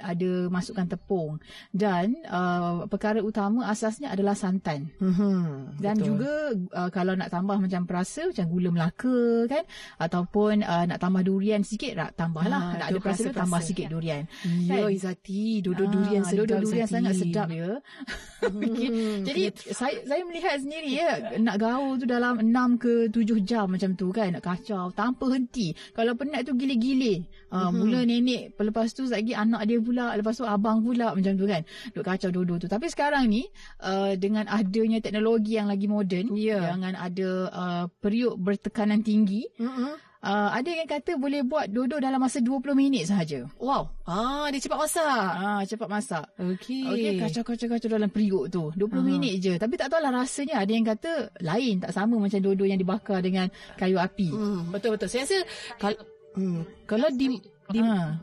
ada 0.00 0.30
masukkan 0.48 0.86
tepung 0.86 1.38
dan 1.70 2.16
uh, 2.24 2.86
perkara 2.86 3.20
utama 3.20 3.66
asasnya 3.66 4.08
adalah 4.08 4.32
santan. 4.32 4.88
Hmm. 4.98 5.74
Dan 5.76 5.98
Betul. 5.98 6.06
juga 6.08 6.32
uh, 6.74 6.90
kalau 6.90 7.12
nak 7.12 7.28
tambah 7.28 7.58
macam 7.58 7.82
perasa 7.84 8.26
macam 8.26 8.46
gula 8.48 8.68
Melaka 8.70 9.18
kan 9.46 9.64
ataupun 9.96 10.62
uh, 10.62 10.84
nak 10.86 10.98
tambah 10.98 11.22
durian 11.22 11.60
sikit 11.60 11.92
tak 11.94 12.10
tambahlah 12.16 12.56
Ah, 12.58 12.74
nak 12.74 12.88
ada 12.88 12.98
perasa 12.98 13.26
perasa-perasa. 13.28 13.38
tambah 13.38 13.60
sikit 13.60 13.86
durian. 13.88 14.22
Ya, 14.64 14.76
Kan? 14.80 14.90
Izati. 14.90 15.60
Dodol 15.60 15.88
durian 15.88 16.22
Ah, 16.22 16.28
sedap. 16.28 16.44
Dodol 16.46 16.60
durian 16.64 16.86
Izati. 16.86 16.94
sangat 16.94 17.14
sedap 17.14 17.48
ya. 17.48 17.70
okay. 18.42 18.88
Jadi 19.24 19.42
saya 19.68 19.96
saya 20.04 20.22
melihat 20.24 20.54
sendiri 20.58 20.90
ya 20.94 21.10
nak 21.38 21.56
gaul 21.58 21.98
tu 21.98 22.06
dalam 22.06 22.38
6 22.40 22.82
ke 22.82 22.92
7 23.10 23.42
jam 23.42 23.66
macam 23.68 23.90
tu 23.94 24.08
kan 24.10 24.30
nak 24.30 24.44
kacau 24.44 24.90
tanpa 24.92 25.26
henti. 25.30 25.70
Kalau 25.92 26.14
penat 26.14 26.44
tu 26.44 26.54
gile-gile. 26.54 27.26
Uh, 27.48 27.72
mula 27.72 28.04
nenek 28.04 28.52
lepas 28.58 28.92
tu 28.92 29.08
lagi 29.08 29.32
anak 29.32 29.64
dia 29.64 29.80
pula 29.88 30.12
lepas 30.12 30.36
tu 30.36 30.44
abang 30.44 30.84
pula 30.84 31.16
macam 31.16 31.32
tu 31.32 31.48
kan. 31.48 31.64
Duk 31.90 32.04
kacau 32.04 32.28
dodol 32.28 32.60
tu. 32.60 32.68
Tapi 32.68 32.86
sekarang 32.86 33.24
ni 33.24 33.48
uh, 33.80 34.12
dengan 34.14 34.44
adanya 34.44 35.00
teknologi 35.00 35.56
yang 35.56 35.66
lagi 35.66 35.88
moden 35.88 36.36
Ya. 36.36 36.76
dengan 36.76 36.92
ada 36.92 37.28
uh, 37.48 37.84
periuk 37.98 38.36
bertekanan 38.36 39.00
tinggi 39.00 39.48
Mm-mm. 39.56 39.96
uh, 40.20 40.50
ada 40.50 40.68
yang 40.68 40.84
kata 40.84 41.14
boleh 41.14 41.40
buat 41.40 41.66
dodol 41.68 41.98
dalam 41.98 42.18
masa 42.18 42.38
20 42.38 42.60
minit 42.74 43.06
sahaja. 43.06 43.46
Wow. 43.56 43.88
Ah, 44.04 44.48
dia 44.48 44.58
cepat 44.58 44.78
masak. 44.78 45.28
Ah 45.34 45.62
cepat 45.62 45.88
masak. 45.88 46.24
Okey. 46.36 46.84
Okey, 46.84 47.12
kacau-kacau-kacau 47.18 47.88
dalam 47.88 48.08
periuk 48.08 48.48
tu. 48.48 48.68
20 48.74 48.84
Aha. 48.92 49.00
minit 49.00 49.34
je. 49.38 49.54
Tapi 49.56 49.74
tak 49.74 49.88
tahulah 49.88 50.12
rasanya. 50.12 50.60
Ada 50.60 50.72
yang 50.72 50.86
kata 50.86 51.12
lain. 51.40 51.80
Tak 51.80 51.92
sama 51.92 52.18
macam 52.18 52.38
dodol 52.38 52.66
yang 52.66 52.76
dibakar 52.76 53.22
dengan 53.22 53.46
kayu 53.74 53.96
api. 53.96 54.28
Hmm, 54.28 54.68
betul 54.68 54.94
betul. 54.94 55.08
Saya 55.08 55.24
rasa 55.24 55.38
kalau 55.76 55.98
hmm, 56.34 56.60
kalau 56.84 57.08
di 57.10 57.38
di 57.68 57.80
Ha. 57.80 58.16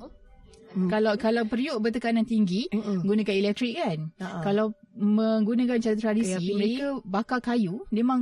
Hmm. 0.75 0.91
Kalau 0.91 1.15
kalau 1.15 1.47
periuk 1.47 1.79
bertekanan 1.79 2.27
tinggi, 2.27 2.67
Mm-mm. 2.67 3.07
gunakan 3.07 3.35
elektrik 3.35 3.79
kan. 3.79 4.11
Ha-ha. 4.19 4.43
Kalau 4.43 4.75
menggunakan 4.93 5.79
cara 5.79 5.95
tradisi, 5.95 6.35
Kayu 6.35 6.43
api. 6.43 6.55
mereka 6.59 6.87
bakar 7.07 7.39
kayu. 7.39 7.87
Memang 7.89 8.21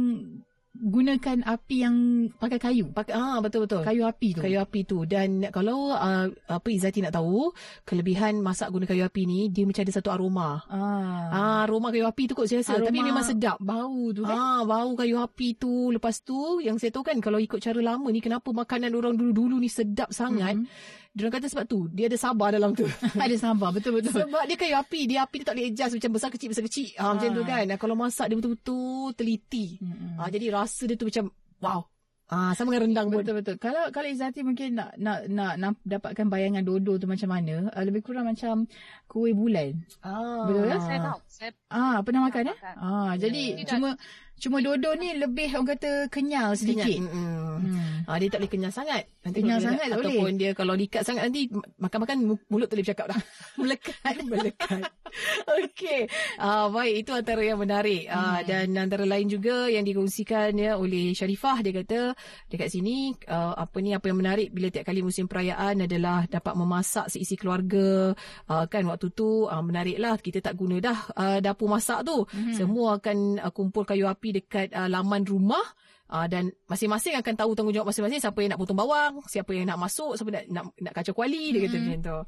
gunakan 0.74 1.46
api 1.46 1.76
yang 1.86 1.96
pakai 2.42 2.58
kayu. 2.58 2.90
pakai 2.90 3.14
ah 3.14 3.38
betul 3.40 3.70
betul. 3.70 3.86
Kayu 3.86 4.10
api 4.10 4.34
tu. 4.34 4.42
kayu 4.42 4.58
api 4.58 4.80
tu 4.84 5.06
dan 5.06 5.46
kalau 5.54 5.94
uh, 5.94 6.26
apa 6.50 6.68
Izati 6.74 6.98
nak 7.06 7.14
tahu 7.14 7.54
kelebihan 7.86 8.42
masak 8.42 8.74
guna 8.74 8.90
kayu 8.90 9.06
api 9.06 9.22
ni 9.30 9.54
dia 9.54 9.70
macam 9.70 9.86
ada 9.86 9.94
satu 9.94 10.10
aroma. 10.10 10.66
Ah. 10.66 11.30
Ah 11.30 11.60
aroma 11.70 11.94
kayu 11.94 12.10
api 12.10 12.26
tu 12.26 12.34
kot 12.34 12.50
saya 12.50 12.66
rasa 12.66 12.82
Aroma 12.82 12.90
tapi 12.90 13.00
memang 13.06 13.22
sedap. 13.22 13.62
Bau 13.62 14.10
tu 14.18 14.26
kan. 14.26 14.34
Ah 14.34 14.62
bau 14.66 14.98
kayu 14.98 15.22
api 15.22 15.56
tu 15.56 15.94
lepas 15.94 16.20
tu 16.26 16.58
yang 16.60 16.82
saya 16.82 16.90
tahu 16.90 17.06
kan 17.06 17.22
kalau 17.22 17.38
ikut 17.38 17.62
cara 17.62 17.78
lama 17.78 18.10
ni 18.10 18.18
kenapa 18.20 18.50
makanan 18.50 18.98
orang 18.98 19.14
dulu-dulu 19.14 19.62
ni 19.62 19.70
sedap 19.70 20.10
sangat. 20.10 20.58
Mhm. 20.58 20.66
Mm-hmm. 20.66 21.02
Dia 21.14 21.30
kata 21.30 21.46
sebab 21.46 21.66
tu 21.66 21.86
dia 21.90 22.10
ada 22.10 22.18
sabar 22.18 22.50
dalam 22.50 22.74
tu. 22.74 22.90
ada 23.22 23.36
sabar. 23.38 23.70
Betul-betul. 23.70 24.18
sebab 24.18 24.44
dia 24.44 24.58
kayu 24.58 24.74
api, 24.74 25.06
dia 25.06 25.22
api 25.22 25.38
dia 25.40 25.46
tak 25.46 25.54
boleh 25.54 25.68
adjust 25.70 25.94
macam 25.96 26.12
besar 26.12 26.30
kecil 26.30 26.50
besar 26.50 26.64
kecil. 26.66 26.90
Ah, 26.98 27.14
macam 27.14 27.30
tu 27.32 27.44
Ah. 27.44 27.48
kan. 27.48 27.66
Kalau 27.78 27.94
masak 27.94 28.26
dia 28.28 28.36
betul-betul 28.36 29.14
teliti. 29.14 29.78
Mm-mm. 29.78 30.18
Ah 30.18 30.28
jadi 30.28 30.50
rasa 30.50 30.90
dia 30.90 30.98
tu 30.98 31.06
macam 31.06 31.30
wow. 31.60 31.82
Ah 32.26 32.58
sama 32.58 32.74
dengan 32.74 32.90
rendang 32.90 33.08
pun. 33.08 33.22
Betul 33.22 33.36
betul. 33.40 33.56
Kalau 33.58 33.94
kalau 33.94 34.08
Izzati 34.10 34.42
mungkin 34.42 34.74
nak 34.74 34.98
nak 34.98 35.30
nak, 35.30 35.54
nak 35.54 35.72
dapatkan 35.84 36.26
bayangan 36.26 36.66
dodol 36.66 36.98
tu 36.98 37.06
macam 37.06 37.30
mana, 37.30 37.70
uh, 37.70 37.84
lebih 37.84 38.02
kurang 38.02 38.26
macam 38.26 38.66
kuih 39.06 39.38
bulan. 39.38 39.86
Ah. 40.02 40.50
Betul 40.50 40.66
kan? 40.66 40.80
Saya 40.82 41.00
tahu. 41.04 41.20
Saya 41.30 41.52
Ah, 41.70 42.02
pernah 42.02 42.26
makan 42.26 42.50
eh? 42.50 42.58
Ah, 42.74 43.14
jadi 43.14 43.62
Tidak. 43.62 43.70
cuma 43.70 43.90
Cuma 44.40 44.60
dodo 44.60 44.92
ni 45.00 45.16
lebih 45.16 45.54
orang 45.56 45.78
kata 45.78 46.12
kenyal 46.12 46.58
sedikit. 46.58 46.90
Kenyal. 46.90 47.64
Hmm. 47.64 48.04
Ha, 48.04 48.20
dia 48.20 48.28
tak 48.28 48.44
boleh 48.44 48.52
kenyal 48.52 48.74
sangat. 48.76 49.08
Nanti 49.24 49.40
kenyal 49.40 49.60
sangat 49.64 49.88
tak 49.88 49.98
boleh. 50.04 50.16
Ataupun 50.20 50.32
dia 50.36 50.52
kalau 50.52 50.74
dikat 50.76 51.02
sangat 51.08 51.32
nanti 51.32 51.48
makan-makan 51.80 52.18
mulut 52.52 52.68
tak 52.68 52.76
boleh 52.76 52.86
bercakap 52.86 53.06
dah. 53.14 53.20
Melekat. 53.62 54.16
Melekat. 54.28 54.82
Okey. 55.64 56.10
Uh, 56.42 56.68
baik, 56.74 57.06
itu 57.06 57.12
antara 57.14 57.42
yang 57.44 57.60
menarik. 57.62 58.10
Uh, 58.10 58.40
hmm. 58.40 58.46
Dan 58.46 58.66
antara 58.78 59.06
lain 59.06 59.28
juga 59.30 59.70
yang 59.70 59.86
dikongsikan 59.86 60.56
ya 60.58 60.76
oleh 60.78 61.14
Sharifah. 61.14 61.62
Dia 61.62 61.72
kata 61.84 62.00
dekat 62.50 62.70
sini 62.74 63.14
uh, 63.30 63.54
apa 63.58 63.78
ni 63.80 63.94
apa 63.94 64.10
yang 64.10 64.20
menarik 64.20 64.50
bila 64.52 64.74
tiap 64.74 64.90
kali 64.90 65.06
musim 65.06 65.30
perayaan 65.30 65.86
adalah 65.86 66.26
dapat 66.28 66.54
memasak 66.58 67.10
seisi 67.14 67.38
keluarga. 67.38 68.14
Uh, 68.50 68.66
kan 68.68 68.84
waktu 68.90 69.14
tu 69.14 69.46
uh, 69.46 69.64
menariklah 69.64 70.18
kita 70.20 70.42
tak 70.42 70.58
guna 70.58 70.82
dah 70.82 71.00
uh, 71.16 71.38
dapur 71.40 71.70
masak 71.70 72.06
tu. 72.06 72.26
Hmm. 72.30 72.54
Semua 72.54 72.98
akan 72.98 73.42
uh, 73.42 73.52
kumpul 73.54 73.86
kayu 73.86 74.10
api 74.10 74.44
dekat 74.44 74.74
uh, 74.74 74.90
laman 74.90 75.26
rumah 75.26 75.64
uh, 76.14 76.26
dan 76.30 76.54
masing-masing 76.70 77.18
akan 77.18 77.34
tahu 77.34 77.52
tanggungjawab 77.58 77.90
masing-masing 77.90 78.22
siapa 78.22 78.40
yang 78.42 78.52
nak 78.54 78.62
potong 78.62 78.80
bawang, 78.80 79.14
siapa 79.26 79.52
yang 79.54 79.66
nak 79.70 79.80
masuk, 79.82 80.14
siapa 80.18 80.30
nak 80.30 80.44
nak, 80.50 80.66
nak 80.78 80.94
kacau 80.94 81.14
kuali 81.18 81.54
dia 81.54 81.60
kata 81.66 81.78
mm-hmm. 81.78 81.90
macam 81.90 82.02
tu. 82.02 82.20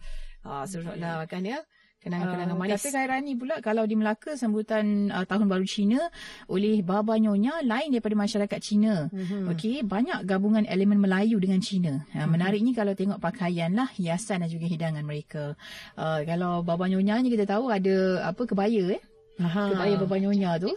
Ah 0.46 0.50
uh, 0.62 0.64
seronoklah 0.70 1.26
kan 1.26 1.42
ya. 1.42 1.60
Kenangan-kenangan 2.06 2.54
uh, 2.54 2.60
manis. 2.62 2.86
Kata 2.86 2.94
Khairani 2.94 3.34
pula 3.34 3.56
kalau 3.66 3.82
di 3.90 3.98
Melaka 3.98 4.38
sambutan 4.38 5.10
uh, 5.10 5.26
tahun 5.26 5.50
baru 5.50 5.66
Cina 5.66 6.06
oleh 6.46 6.86
Baba 6.86 7.18
Nyonya 7.18 7.66
lain 7.66 7.90
daripada 7.90 8.14
masyarakat 8.14 8.60
Cina. 8.62 9.10
Mm-hmm. 9.10 9.50
Okey, 9.50 9.82
banyak 9.82 10.22
gabungan 10.30 10.70
elemen 10.70 11.02
Melayu 11.02 11.42
dengan 11.42 11.66
Cina. 11.66 12.06
Uh, 12.14 12.22
mm-hmm. 12.22 12.30
Menariknya 12.30 12.74
kalau 12.78 12.94
tengok 12.94 13.18
pakaian 13.18 13.74
lah, 13.74 13.90
hiasan 13.90 14.46
dan 14.46 14.50
juga 14.54 14.70
hidangan 14.70 15.02
mereka. 15.02 15.58
Uh, 15.98 16.22
kalau 16.30 16.62
Baba 16.62 16.86
Nyonya 16.86 17.26
ni 17.26 17.34
kita 17.34 17.50
tahu 17.50 17.74
ada 17.74 18.30
apa 18.30 18.46
kebaya 18.46 18.94
eh. 18.94 19.02
Aha. 19.42 19.74
Kebaya 19.74 19.98
Baba 19.98 20.16
Nyonya 20.22 20.62
tu. 20.62 20.70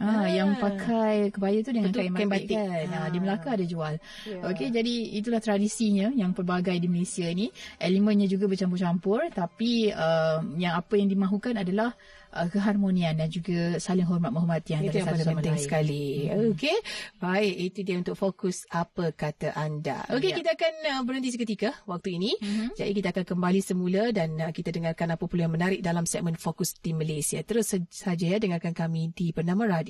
Ha, 0.00 0.32
yang 0.32 0.56
pakai 0.56 1.28
kebaya 1.28 1.60
tu 1.60 1.76
dengan 1.76 1.92
Betul, 1.92 2.08
kain, 2.08 2.16
kain 2.16 2.30
batik, 2.32 2.56
kan. 2.56 2.88
Ha. 2.88 2.98
Ha, 3.04 3.08
di 3.12 3.18
Melaka 3.20 3.48
ada 3.52 3.64
jual. 3.68 3.94
Yeah. 4.24 4.48
Okey, 4.48 4.72
jadi 4.72 4.94
itulah 5.20 5.44
tradisinya 5.44 6.08
yang 6.16 6.32
pelbagai 6.32 6.72
di 6.80 6.88
Malaysia 6.88 7.28
ni. 7.28 7.52
Elemennya 7.76 8.24
juga 8.24 8.48
bercampur-campur 8.48 9.28
tapi 9.28 9.92
uh, 9.92 10.40
yang 10.56 10.80
apa 10.80 10.96
yang 10.96 11.12
dimahukan 11.12 11.60
adalah 11.60 11.92
uh, 12.34 12.48
keharmonian 12.48 13.18
dan 13.18 13.28
juga 13.28 13.76
saling 13.82 14.06
hormat 14.06 14.30
menghormati 14.30 14.74
yang 14.74 14.82
itu 14.86 15.02
yang 15.02 15.10
paling 15.10 15.38
penting 15.42 15.58
lain. 15.58 15.64
sekali. 15.64 16.06
Hmm. 16.30 16.50
Okey. 16.54 16.78
Baik, 17.18 17.54
itu 17.60 17.78
dia 17.84 17.96
untuk 17.98 18.16
fokus 18.16 18.64
apa 18.70 19.12
kata 19.12 19.54
anda. 19.54 20.06
Okey, 20.10 20.30
ya. 20.32 20.36
kita 20.38 20.50
akan 20.54 20.72
uh, 20.96 21.02
berhenti 21.04 21.34
seketika 21.34 21.74
waktu 21.84 22.16
ini. 22.16 22.30
Mm-hmm. 22.38 22.68
Jadi 22.78 22.90
kita 22.96 23.08
akan 23.12 23.24
kembali 23.26 23.60
semula 23.60 24.02
dan 24.14 24.38
uh, 24.38 24.52
kita 24.54 24.70
dengarkan 24.72 25.12
apa 25.14 25.24
pula 25.26 25.46
yang 25.46 25.54
menarik 25.54 25.80
dalam 25.82 26.06
segmen 26.06 26.38
fokus 26.38 26.78
di 26.78 26.94
Malaysia. 26.94 27.42
Terus 27.42 27.74
saja 27.90 28.26
ya 28.26 28.38
dengarkan 28.38 28.72
kami 28.72 29.10
di 29.12 29.34
Bernama 29.34 29.66
Radio. 29.66 29.89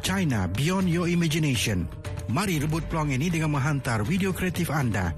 China 0.00 0.48
Beyond 0.48 0.88
Your 0.88 1.06
Imagination. 1.12 1.84
Mari 2.32 2.56
rebut 2.56 2.88
peluang 2.88 3.12
ini 3.12 3.28
dengan 3.28 3.54
menghantar 3.54 4.00
video 4.02 4.32
kreatif 4.32 4.72
anda. 4.72 5.12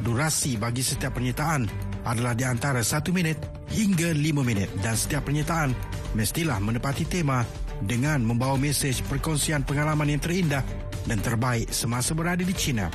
Durasi 0.00 0.54
bagi 0.54 0.80
setiap 0.80 1.18
penyertaan 1.18 1.66
adalah 2.06 2.38
di 2.38 2.46
antara 2.46 2.80
1 2.80 3.10
minit 3.10 3.38
hingga 3.74 4.14
5 4.14 4.46
minit 4.46 4.70
dan 4.78 4.94
setiap 4.94 5.26
penyertaan 5.26 5.74
mestilah 6.14 6.62
menepati 6.62 7.04
tema 7.04 7.42
dengan 7.82 8.22
membawa 8.22 8.54
mesej 8.54 9.02
perkongsian 9.10 9.66
pengalaman 9.66 10.10
yang 10.10 10.22
terindah 10.22 10.62
dan 11.10 11.18
terbaik 11.18 11.70
semasa 11.74 12.14
berada 12.14 12.42
di 12.46 12.54
China. 12.54 12.86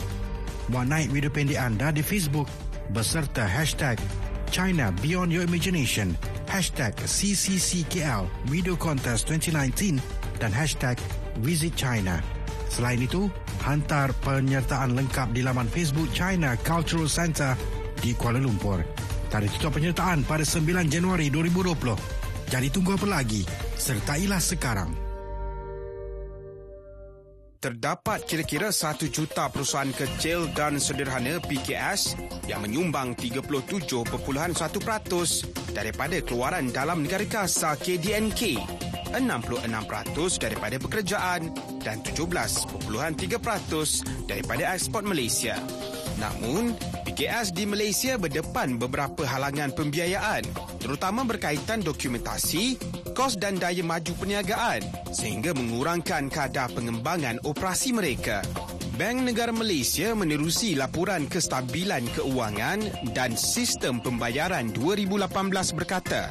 Buat 0.72 0.88
naik 0.88 1.12
video 1.12 1.32
pendek 1.32 1.60
anda 1.60 1.92
di 1.92 2.00
Facebook 2.00 2.48
beserta 2.96 3.44
hashtag 3.44 4.00
China 4.54 4.94
Beyond 5.02 5.34
Your 5.34 5.44
Imagination, 5.44 6.16
hashtag 6.48 6.96
CCCKL 7.04 8.30
Video 8.48 8.78
Contest 8.80 9.28
2019 9.28 9.98
dan 10.40 10.54
hashtag 10.54 10.96
Visit 11.42 11.74
China. 11.74 12.22
Selain 12.70 13.02
itu, 13.02 13.30
hantar 13.62 14.14
penyertaan 14.22 14.94
lengkap 14.98 15.34
di 15.34 15.42
laman 15.46 15.70
Facebook 15.70 16.10
China 16.12 16.58
Cultural 16.62 17.10
Center 17.10 17.54
di 18.02 18.14
Kuala 18.18 18.42
Lumpur. 18.42 18.82
Tarikh 19.34 19.58
tutup 19.58 19.82
penyertaan 19.82 20.22
pada 20.26 20.46
9 20.46 20.90
Januari 20.90 21.34
2020. 21.34 21.98
Jadi 22.54 22.68
tunggu 22.70 22.94
apa 22.94 23.08
lagi? 23.10 23.42
Sertailah 23.74 24.38
sekarang. 24.38 24.94
Terdapat 27.64 28.28
kira-kira 28.28 28.76
1 28.76 29.08
juta 29.08 29.48
perusahaan 29.48 29.88
kecil 29.88 30.52
dan 30.52 30.84
sederhana 30.84 31.40
PKS 31.40 32.20
yang 32.46 32.60
menyumbang 32.60 33.16
37.1% 33.16 34.20
daripada 35.72 36.20
keluaran 36.20 36.76
dalam 36.76 37.08
negara 37.08 37.24
kasar 37.24 37.80
KDNK, 37.80 38.60
66% 39.14 40.42
daripada 40.42 40.76
pekerjaan 40.82 41.54
dan 41.86 42.02
17.3% 42.02 42.70
daripada 44.26 44.64
ekspor 44.74 45.06
Malaysia. 45.06 45.56
Namun, 46.18 46.78
PKS 47.06 47.54
di 47.54 47.66
Malaysia 47.70 48.18
berdepan 48.18 48.82
beberapa 48.82 49.26
halangan 49.26 49.74
pembiayaan 49.74 50.46
terutama 50.82 51.24
berkaitan 51.24 51.86
dokumentasi, 51.86 52.78
kos 53.14 53.38
dan 53.38 53.62
daya 53.62 53.86
maju 53.86 54.14
perniagaan 54.18 54.82
sehingga 55.14 55.54
mengurangkan 55.54 56.28
kadar 56.28 56.74
pengembangan 56.74 57.38
operasi 57.46 57.94
mereka. 57.94 58.42
Bank 58.94 59.26
Negara 59.26 59.50
Malaysia 59.50 60.14
menerusi 60.14 60.78
laporan 60.78 61.26
kestabilan 61.26 62.06
keuangan 62.14 63.10
dan 63.18 63.34
sistem 63.34 63.98
pembayaran 63.98 64.70
2018 64.70 65.74
berkata, 65.74 66.30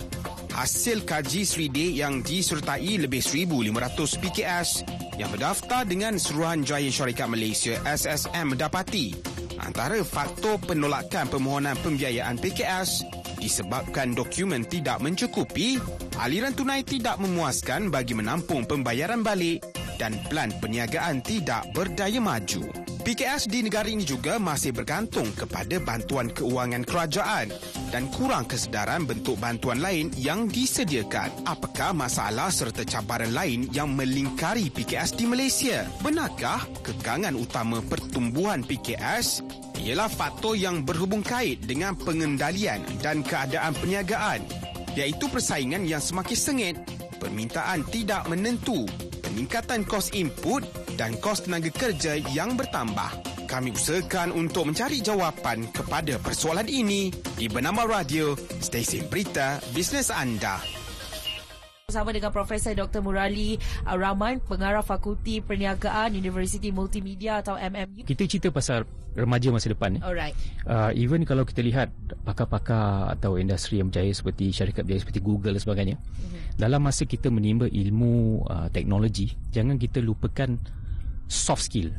hasil 0.52 1.08
kaji 1.08 1.48
3D 1.48 1.96
yang 1.96 2.20
disertai 2.20 3.00
lebih 3.00 3.24
1,500 3.24 4.20
PKS 4.20 4.70
yang 5.16 5.32
berdaftar 5.32 5.88
dengan 5.88 6.20
Suruhanjaya 6.20 6.92
Syarikat 6.92 7.28
Malaysia 7.32 7.80
SSM 7.88 8.52
mendapati 8.52 9.16
antara 9.64 9.96
faktor 10.04 10.60
penolakan 10.60 11.32
permohonan 11.32 11.74
pembiayaan 11.80 12.36
PKS 12.36 13.08
disebabkan 13.40 14.14
dokumen 14.14 14.62
tidak 14.68 15.02
mencukupi, 15.02 15.80
aliran 16.20 16.54
tunai 16.54 16.86
tidak 16.86 17.18
memuaskan 17.18 17.90
bagi 17.90 18.14
menampung 18.14 18.62
pembayaran 18.68 19.24
balik 19.24 19.64
dan 19.96 20.14
plan 20.30 20.52
perniagaan 20.62 21.24
tidak 21.24 21.66
berdaya 21.74 22.20
maju. 22.22 22.62
PKS 23.02 23.50
di 23.50 23.66
negara 23.66 23.90
ini 23.90 24.06
juga 24.06 24.38
masih 24.38 24.70
bergantung 24.70 25.26
kepada 25.34 25.82
bantuan 25.82 26.30
keuangan 26.30 26.86
kerajaan 26.86 27.50
dan 27.92 28.08
kurang 28.08 28.48
kesedaran 28.48 29.04
bentuk 29.04 29.36
bantuan 29.36 29.84
lain 29.84 30.08
yang 30.16 30.48
disediakan. 30.48 31.28
Apakah 31.44 31.92
masalah 31.92 32.48
serta 32.48 32.88
cabaran 32.88 33.36
lain 33.36 33.68
yang 33.70 33.92
melingkari 33.92 34.72
PKS 34.72 35.20
di 35.20 35.28
Malaysia? 35.28 35.84
Benarkah 36.00 36.64
kekangan 36.80 37.36
utama 37.36 37.84
pertumbuhan 37.84 38.64
PKS 38.64 39.44
ialah 39.84 40.08
faktor 40.08 40.56
yang 40.56 40.80
berhubung 40.82 41.20
kait 41.20 41.60
dengan 41.60 41.92
pengendalian 41.92 42.80
dan 43.04 43.20
keadaan 43.20 43.76
perniagaan 43.76 44.40
iaitu 44.96 45.28
persaingan 45.28 45.84
yang 45.88 46.00
semakin 46.00 46.38
sengit, 46.38 46.76
permintaan 47.20 47.84
tidak 47.88 48.24
menentu, 48.28 48.84
peningkatan 49.24 49.84
kos 49.88 50.12
input 50.12 50.64
dan 50.96 51.16
kos 51.20 51.48
tenaga 51.48 51.72
kerja 51.72 52.20
yang 52.32 52.56
bertambah. 52.56 53.31
Kami 53.52 53.68
usahakan 53.68 54.32
untuk 54.32 54.72
mencari 54.72 55.04
jawapan 55.04 55.68
kepada 55.76 56.16
persoalan 56.16 56.64
ini 56.72 57.12
di 57.36 57.52
Bernama 57.52 57.84
Radio, 57.84 58.32
stesen 58.64 59.04
berita 59.12 59.60
bisnes 59.76 60.08
anda 60.08 60.56
bersama 61.92 62.16
dengan 62.16 62.32
Profesor 62.32 62.72
Dr. 62.72 63.04
Murali 63.04 63.60
uh, 63.84 63.92
Rahman, 63.92 64.40
pengarah 64.48 64.80
Fakulti 64.80 65.44
Perniagaan 65.44 66.16
Universiti 66.16 66.72
Multimedia 66.72 67.44
atau 67.44 67.60
MMU. 67.60 68.08
Kita 68.08 68.24
cerita 68.24 68.48
pasal 68.48 68.88
remaja 69.12 69.52
masa 69.52 69.68
depan. 69.68 70.00
Eh. 70.00 70.08
Alright. 70.08 70.32
Uh, 70.64 70.88
even 70.96 71.28
kalau 71.28 71.44
kita 71.44 71.60
lihat 71.60 71.92
pakar-pakar 72.24 73.12
atau 73.12 73.36
industri 73.36 73.84
yang 73.84 73.92
berjaya 73.92 74.08
seperti 74.16 74.48
syarikat 74.56 74.88
berjaya 74.88 75.04
seperti 75.04 75.20
Google 75.20 75.52
dan 75.52 75.60
sebagainya, 75.60 75.96
mm-hmm. 76.00 76.56
dalam 76.56 76.80
masa 76.80 77.04
kita 77.04 77.28
menimba 77.28 77.68
ilmu 77.68 78.48
uh, 78.48 78.72
teknologi, 78.72 79.36
jangan 79.52 79.76
kita 79.76 80.00
lupakan 80.00 80.56
soft 81.28 81.68
skill. 81.68 81.92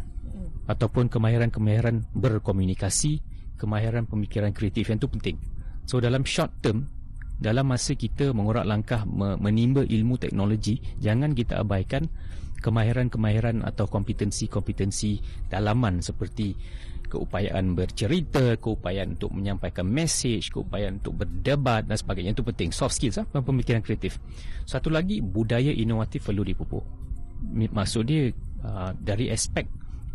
Ataupun 0.68 1.12
kemahiran-kemahiran 1.12 2.08
berkomunikasi, 2.16 3.20
kemahiran 3.60 4.08
pemikiran 4.08 4.56
kreatif 4.56 4.88
yang 4.92 5.00
itu 5.00 5.10
penting. 5.12 5.38
So 5.84 6.00
dalam 6.00 6.24
short 6.24 6.52
term 6.64 6.88
dalam 7.44 7.68
masa 7.68 7.98
kita 7.98 8.32
mengorak 8.32 8.64
langkah 8.64 9.04
menimba 9.10 9.84
ilmu 9.84 10.16
teknologi 10.16 10.80
jangan 11.02 11.36
kita 11.36 11.60
abaikan 11.60 12.08
kemahiran-kemahiran 12.64 13.68
atau 13.68 13.84
kompetensi-kompetensi 13.92 15.20
dalaman 15.52 16.00
seperti 16.00 16.56
keupayaan 17.12 17.76
bercerita, 17.78 18.58
keupayaan 18.58 19.20
untuk 19.20 19.36
menyampaikan 19.36 19.86
message, 19.86 20.50
keupayaan 20.50 21.04
untuk 21.04 21.22
berdebat 21.22 21.86
dan 21.86 22.00
sebagainya 22.00 22.34
itu 22.34 22.42
penting. 22.42 22.72
Soft 22.74 22.98
skills 22.98 23.22
ah, 23.22 23.28
pemikiran 23.28 23.84
kreatif. 23.86 24.18
Satu 24.66 24.90
lagi 24.90 25.20
budaya 25.22 25.70
inovatif 25.70 26.26
perlu 26.26 26.42
dipupuk. 26.42 26.82
Maksud 27.54 28.08
dia 28.08 28.32
uh, 28.64 28.96
dari 28.96 29.28
aspek 29.28 29.68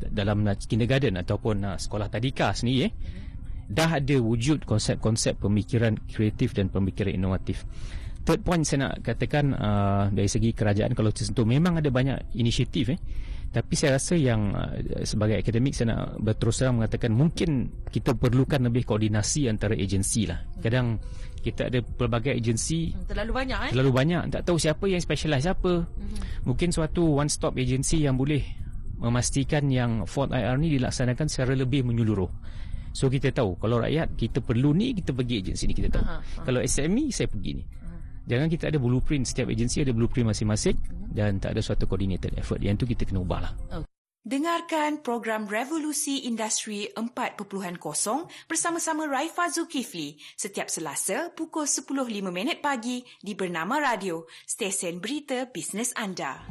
dalam 0.06 0.46
kindergarten 0.54 1.18
ataupun 1.18 1.56
uh, 1.64 1.76
sekolah 1.76 2.06
tadika 2.08 2.54
sendiri 2.54 2.88
eh, 2.88 2.92
dah 3.68 4.00
ada 4.00 4.16
wujud 4.16 4.64
konsep-konsep 4.64 5.42
pemikiran 5.42 5.98
kreatif 6.08 6.56
dan 6.56 6.72
pemikiran 6.72 7.12
inovatif. 7.12 7.68
Third 8.24 8.44
point 8.44 8.64
saya 8.64 8.88
nak 8.88 9.04
katakan 9.04 9.56
uh, 9.56 10.04
dari 10.12 10.28
segi 10.28 10.52
kerajaan 10.52 10.92
kalau 10.92 11.12
tersentuh 11.12 11.48
memang 11.48 11.80
ada 11.80 11.88
banyak 11.88 12.36
inisiatif 12.36 12.92
eh 12.96 13.00
tapi 13.48 13.80
saya 13.80 13.96
rasa 13.96 14.12
yang 14.12 14.52
uh, 14.52 14.76
sebagai 15.08 15.40
akademik 15.40 15.72
saya 15.72 15.96
nak 15.96 16.20
berterus 16.20 16.60
terang 16.60 16.84
mengatakan 16.84 17.16
mungkin 17.16 17.72
kita 17.88 18.12
perlukan 18.12 18.60
lebih 18.68 18.84
koordinasi 18.84 19.48
antara 19.48 19.72
agensi 19.72 20.28
lah. 20.28 20.44
Kadang 20.60 21.00
kita 21.40 21.72
ada 21.72 21.80
pelbagai 21.80 22.36
agensi 22.36 22.92
terlalu 23.08 23.32
banyak 23.32 23.58
eh. 23.68 23.72
Terlalu 23.72 23.92
banyak 23.96 24.20
tak 24.28 24.42
tahu 24.44 24.60
siapa 24.60 24.84
yang 24.84 25.00
specialize 25.00 25.48
siapa. 25.48 25.88
Mm-hmm. 25.88 26.44
Mungkin 26.44 26.68
suatu 26.76 27.16
one 27.16 27.32
stop 27.32 27.56
agensi 27.56 28.04
yang 28.04 28.20
boleh 28.20 28.44
memastikan 28.98 29.70
yang 29.70 30.04
Ford 30.04 30.34
IR 30.34 30.58
ni 30.58 30.74
dilaksanakan 30.74 31.26
secara 31.30 31.54
lebih 31.54 31.86
menyeluruh. 31.86 32.30
So 32.92 33.06
kita 33.06 33.30
tahu 33.30 33.56
kalau 33.62 33.78
rakyat 33.78 34.18
kita 34.18 34.42
perlu 34.42 34.74
ni 34.74 34.92
kita 34.92 35.14
pergi 35.14 35.34
agensi 35.40 35.64
ni 35.70 35.74
kita 35.74 35.88
tahu. 35.94 36.04
Aha, 36.04 36.18
aha. 36.18 36.42
Kalau 36.44 36.60
SME 36.60 37.14
saya 37.14 37.30
pergi 37.30 37.52
ni. 37.54 37.64
Jangan 38.28 38.52
kita 38.52 38.68
ada 38.68 38.76
blueprint 38.76 39.24
Setiap 39.24 39.48
agensi 39.48 39.80
ada 39.80 39.96
blueprint 39.96 40.28
masing-masing 40.28 40.76
Dan 41.08 41.40
tak 41.40 41.56
ada 41.56 41.64
suatu 41.64 41.88
coordinated 41.88 42.36
effort 42.36 42.60
Yang 42.60 42.84
tu 42.84 42.92
kita 42.92 43.08
kena 43.08 43.24
ubah 43.24 43.40
lah 43.40 43.52
Dengarkan 44.28 45.00
program 45.00 45.48
Revolusi 45.48 46.28
Industri 46.28 46.84
4.0 46.92 47.40
bersama-sama 48.44 49.08
Raifa 49.08 49.48
Zulkifli 49.48 50.20
setiap 50.36 50.68
Selasa 50.68 51.32
pukul 51.32 51.64
10.05 51.64 52.28
pagi 52.60 53.00
di 53.24 53.32
Bernama 53.32 53.80
Radio, 53.80 54.28
stesen 54.44 55.00
berita 55.00 55.48
bisnes 55.48 55.96
anda. 55.96 56.44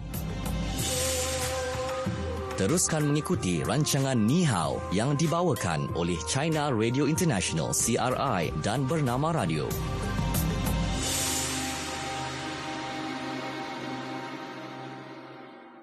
Teruskan 2.57 3.13
mengikuti 3.13 3.61
rancangan 3.61 4.17
Ni 4.17 4.41
Hao 4.41 4.81
yang 4.89 5.13
dibawakan 5.13 5.93
oleh 5.93 6.17
China 6.25 6.73
Radio 6.73 7.05
International 7.05 7.69
CRI 7.69 8.49
dan 8.65 8.81
Bernama 8.89 9.29
Radio. 9.29 9.69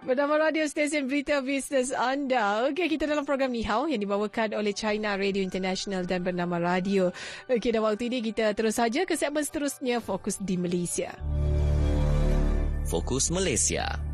Bernama 0.03 0.51
radio 0.51 0.67
stesen 0.67 1.07
berita 1.07 1.39
bisnes 1.47 1.95
anda. 1.95 2.67
Okey, 2.67 2.91
kita 2.91 3.07
dalam 3.07 3.23
program 3.23 3.55
Ni 3.55 3.63
Hao 3.63 3.87
yang 3.87 4.03
dibawakan 4.03 4.59
oleh 4.59 4.75
China 4.75 5.15
Radio 5.15 5.47
International 5.47 6.03
dan 6.03 6.27
bernama 6.27 6.59
radio. 6.59 7.15
Okey, 7.47 7.71
dan 7.71 7.87
waktu 7.87 8.11
ini 8.11 8.19
kita 8.35 8.51
terus 8.51 8.83
saja 8.83 9.07
ke 9.07 9.15
segmen 9.15 9.47
seterusnya 9.47 10.03
Fokus 10.03 10.43
di 10.43 10.59
Malaysia. 10.59 11.15
Fokus 12.91 13.31
Malaysia. 13.31 14.14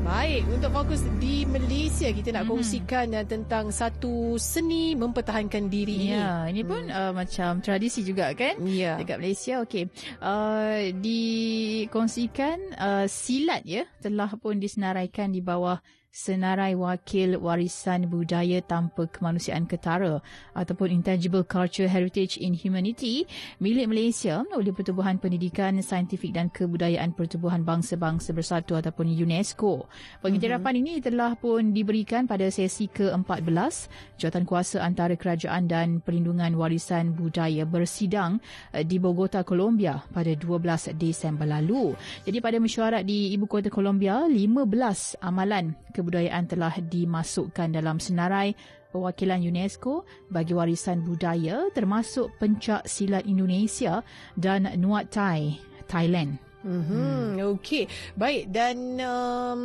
Baik, 0.00 0.48
untuk 0.48 0.72
fokus 0.72 1.04
di 1.20 1.44
Malaysia 1.44 2.08
kita 2.08 2.32
nak 2.32 2.48
mm-hmm. 2.48 2.56
kongsikan 2.56 3.06
uh, 3.12 3.26
tentang 3.28 3.68
satu 3.68 4.40
seni 4.40 4.96
mempertahankan 4.96 5.68
diri 5.68 6.08
ini. 6.08 6.16
Ya, 6.16 6.48
ini 6.48 6.64
pun 6.64 6.88
hmm. 6.88 6.96
uh, 6.96 7.12
macam 7.12 7.60
tradisi 7.60 8.00
juga 8.00 8.32
kan? 8.32 8.56
Ya. 8.64 8.96
Dekat 8.96 9.20
Malaysia. 9.20 9.60
Okey. 9.60 9.92
Uh, 10.16 10.96
dikongsikan 10.96 12.58
uh, 12.80 13.04
silat 13.04 13.60
ya 13.68 13.84
telah 14.00 14.32
pun 14.40 14.56
disenaraikan 14.56 15.28
di 15.36 15.44
bawah 15.44 15.76
senarai 16.10 16.74
wakil 16.74 17.38
warisan 17.38 18.10
budaya 18.10 18.58
tanpa 18.66 19.06
kemanusiaan 19.06 19.70
ketara 19.70 20.18
ataupun 20.58 20.90
Intangible 20.90 21.46
Culture 21.46 21.86
Heritage 21.86 22.34
in 22.34 22.50
Humanity 22.50 23.30
milik 23.62 23.86
Malaysia 23.86 24.42
oleh 24.50 24.74
Pertubuhan 24.74 25.22
Pendidikan 25.22 25.78
Saintifik 25.78 26.34
dan 26.34 26.50
Kebudayaan 26.50 27.14
Pertubuhan 27.14 27.62
Bangsa-Bangsa 27.62 28.34
Bersatu 28.34 28.74
ataupun 28.74 29.06
UNESCO. 29.06 29.86
Pengiktirafan 30.18 30.82
mm-hmm. 30.82 30.90
ini 30.90 30.98
telah 30.98 31.38
pun 31.38 31.70
diberikan 31.70 32.26
pada 32.26 32.50
sesi 32.50 32.90
ke-14 32.90 33.46
jawatan 34.18 34.42
kuasa 34.42 34.82
antara 34.82 35.14
kerajaan 35.14 35.70
dan 35.70 36.02
perlindungan 36.02 36.58
warisan 36.58 37.14
budaya 37.14 37.62
bersidang 37.62 38.42
eh, 38.74 38.82
di 38.82 38.98
Bogota, 38.98 39.46
Colombia 39.46 40.02
pada 40.10 40.34
12 40.34 40.90
Disember 40.98 41.46
lalu. 41.46 41.94
Jadi 42.26 42.42
pada 42.42 42.58
mesyuarat 42.58 43.06
di 43.06 43.30
Ibu 43.38 43.46
Kota 43.46 43.70
Colombia, 43.70 44.26
15 44.26 45.22
amalan 45.22 45.78
kebudayaan 46.00 46.48
telah 46.48 46.72
dimasukkan 46.80 47.76
dalam 47.76 48.00
senarai 48.00 48.56
perwakilan 48.90 49.44
UNESCO 49.44 50.08
bagi 50.32 50.56
warisan 50.56 51.04
budaya 51.04 51.68
termasuk 51.76 52.32
pencak 52.40 52.88
silat 52.88 53.28
Indonesia 53.28 54.02
dan 54.34 54.66
Nuat 54.80 55.12
Thai, 55.12 55.60
Thailand. 55.86 56.40
Mm-hmm. 56.60 57.36
Hmm. 57.40 57.56
Okey, 57.56 57.88
baik 58.20 58.52
dan 58.52 59.00
um, 59.00 59.60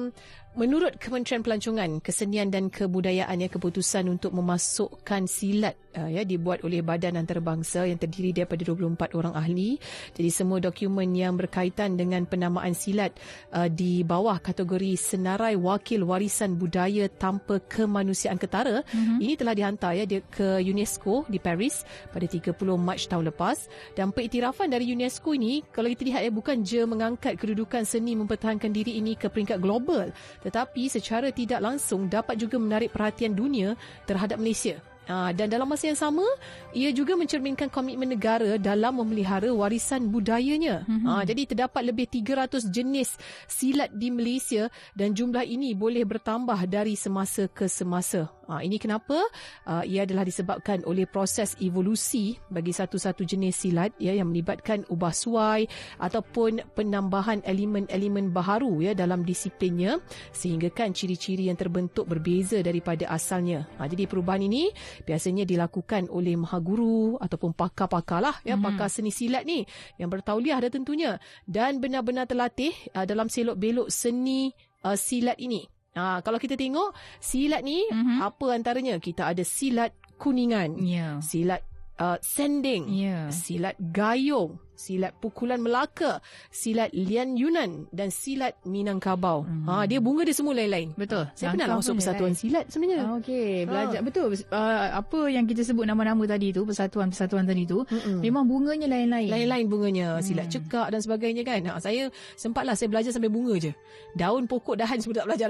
Menurut 0.55 0.95
Kementerian 1.03 1.43
Pelancongan, 1.43 1.99
Kesenian 1.99 2.47
dan 2.47 2.71
Kebudayaan 2.71 3.43
ya 3.43 3.51
keputusan 3.51 4.07
untuk 4.07 4.31
memasukkan 4.31 5.27
silat 5.27 5.75
uh, 5.97 6.09
ya 6.11 6.27
dibuat 6.27 6.61
oleh 6.61 6.83
Badan 6.83 7.15
Antarabangsa 7.15 7.87
yang 7.87 7.97
terdiri 7.97 8.35
daripada 8.35 8.61
24 8.61 9.15
orang 9.17 9.33
ahli. 9.33 9.79
Jadi 10.13 10.29
semua 10.29 10.59
dokumen 10.59 11.15
yang 11.15 11.39
berkaitan 11.39 11.95
dengan 11.95 12.27
penamaan 12.27 12.75
silat 12.75 13.15
uh, 13.55 13.71
di 13.71 14.03
bawah 14.03 14.37
kategori 14.39 14.99
Senarai 14.99 15.55
Wakil 15.55 16.03
Warisan 16.03 16.59
Budaya 16.59 17.07
Tanpa 17.07 17.63
Kemanusiaan 17.63 18.37
Ketara 18.37 18.83
mm-hmm. 18.83 19.17
ini 19.23 19.33
telah 19.39 19.53
dihantar 19.55 19.91
ya 19.95 20.05
ke 20.05 20.61
UNESCO 20.61 21.25
di 21.31 21.39
Paris 21.39 21.87
pada 22.11 22.27
30 22.27 22.51
Mac 22.75 22.99
tahun 23.07 23.31
lepas 23.31 23.67
dan 23.93 24.11
pengiktirafan 24.11 24.71
dari 24.71 24.91
UNESCO 24.91 25.33
ini 25.33 25.63
kalau 25.71 25.87
kita 25.91 26.03
lihat 26.07 26.21
ya 26.27 26.31
bukan 26.31 26.61
je 26.61 26.81
mengangkat 26.83 27.37
kedudukan 27.39 27.83
seni 27.87 28.17
mempertahankan 28.17 28.71
diri 28.71 28.99
ini 28.99 29.13
ke 29.15 29.31
peringkat 29.31 29.61
global 29.61 30.11
tetapi 30.43 30.89
secara 30.91 31.31
tidak 31.31 31.63
langsung 31.63 32.07
dapat 32.11 32.39
juga 32.39 32.59
menarik 32.59 32.91
perhatian 32.91 33.33
dunia 33.33 33.77
terhadap 34.09 34.41
Malaysia. 34.41 34.79
Uh, 35.05 35.31
dan 35.31 35.47
dalam 35.47 35.69
masa 35.69 35.87
yang 35.87 35.99
sama, 35.99 36.25
ia 36.73 36.89
juga 36.91 37.15
mencerminkan 37.15 37.71
komitmen 37.71 38.11
negara 38.11 38.59
dalam 38.59 38.99
memelihara 38.99 39.49
warisan 39.53 40.11
budayanya. 40.11 40.83
Mm-hmm. 40.85 41.07
Uh, 41.07 41.23
jadi 41.23 41.41
terdapat 41.47 41.81
lebih 41.87 42.05
300 42.11 42.67
jenis 42.67 43.15
silat 43.47 43.93
di 43.93 44.11
Malaysia 44.11 44.67
dan 44.97 45.15
jumlah 45.15 45.45
ini 45.45 45.77
boleh 45.77 46.03
bertambah 46.03 46.57
dari 46.67 46.99
semasa 46.99 47.47
ke 47.47 47.69
semasa. 47.71 48.34
Uh, 48.45 48.61
ini 48.61 48.77
kenapa? 48.77 49.17
Uh, 49.65 49.81
ia 49.85 50.05
adalah 50.05 50.21
disebabkan 50.21 50.85
oleh 50.85 51.09
proses 51.09 51.57
evolusi 51.57 52.37
bagi 52.53 52.69
satu-satu 52.69 53.25
jenis 53.25 53.65
silat 53.65 53.91
ya 53.97 54.13
yang 54.13 54.29
melibatkan 54.29 54.85
ubah 54.89 55.13
suai 55.13 55.65
ataupun 55.97 56.61
penambahan 56.77 57.41
elemen-elemen 57.41 58.29
baharu 58.29 58.85
ya 58.85 58.91
dalam 58.93 59.25
disiplinnya 59.25 59.97
sehinggakan 60.29 60.93
ciri-ciri 60.93 61.49
yang 61.49 61.57
terbentuk 61.57 62.05
berbeza 62.05 62.61
daripada 62.61 63.09
asalnya. 63.09 63.65
Uh, 63.81 63.89
jadi 63.89 64.05
perubahan 64.05 64.45
ini 64.45 64.69
biasanya 65.03 65.43
dilakukan 65.43 66.07
oleh 66.13 66.37
mahaguru 66.37 67.17
ataupun 67.17 67.57
pakar-pakar 67.57 68.21
lah 68.21 68.35
ya 68.45 68.55
hmm. 68.55 68.63
pakar 68.63 68.87
seni 68.87 69.09
silat 69.09 69.43
ni 69.43 69.65
yang 69.97 70.07
bertauliah 70.07 70.61
ada 70.61 70.69
tentunya 70.69 71.17
dan 71.49 71.81
benar-benar 71.81 72.29
terlatih 72.29 72.71
uh, 72.93 73.03
dalam 73.09 73.25
selok-belok 73.25 73.89
seni 73.89 74.53
uh, 74.85 74.93
silat 74.93 75.41
ini. 75.41 75.74
Uh, 75.95 76.19
kalau 76.27 76.35
kita 76.35 76.59
tengok 76.59 76.91
silat 77.23 77.63
ni 77.63 77.87
mm-hmm. 77.87 78.19
apa 78.19 78.45
antaranya 78.51 78.99
kita 78.99 79.31
ada 79.31 79.47
silat 79.47 79.95
kuningan, 80.19 80.75
yeah. 80.83 81.23
silat 81.23 81.63
uh, 81.99 82.19
sending, 82.19 82.91
yeah. 82.91 83.31
silat 83.31 83.79
gayung, 83.79 84.59
silat 84.75 85.15
pukulan 85.17 85.57
Melaka, 85.59 86.19
silat 86.51 86.91
Lian 86.91 87.39
Yunan 87.39 87.87
dan 87.89 88.11
silat 88.11 88.59
Minangkabau. 88.67 89.47
Hmm. 89.47 89.65
Ha 89.65 89.89
dia 89.89 90.03
bunga 90.03 90.27
dia 90.27 90.35
semua 90.35 90.53
lain-lain. 90.53 90.91
Betul. 90.93 91.27
Saya 91.33 91.55
pernah 91.55 91.79
masuk 91.79 91.97
persatuan 91.99 92.35
lain. 92.35 92.39
silat 92.39 92.65
sebenarnya. 92.69 93.05
Ah, 93.07 93.17
okey, 93.19 93.65
belajar 93.65 93.99
ha. 93.99 94.05
betul. 94.05 94.27
Uh, 94.51 94.87
apa 94.99 95.19
yang 95.31 95.45
kita 95.47 95.61
sebut 95.63 95.87
nama-nama 95.87 96.23
tadi 96.27 96.51
tu, 96.51 96.67
persatuan-persatuan 96.67 97.47
tadi 97.47 97.63
tu, 97.65 97.81
Mm-mm. 97.87 98.19
memang 98.21 98.45
bunganya 98.45 98.87
lain-lain. 98.91 99.31
Lain-lain 99.31 99.65
bunganya, 99.65 100.07
hmm. 100.19 100.23
silat 100.23 100.47
cekak 100.51 100.91
dan 100.93 100.99
sebagainya 100.99 101.43
kan. 101.47 101.61
Ha, 101.71 101.79
saya 101.81 102.11
sempatlah 102.35 102.75
saya 102.77 102.91
belajar 102.91 103.09
sampai 103.15 103.31
bunga 103.31 103.57
je. 103.57 103.71
Daun 104.13 104.45
pokok 104.45 104.77
dahan 104.77 104.99
semua 105.01 105.23
tak 105.23 105.27
belajar 105.31 105.49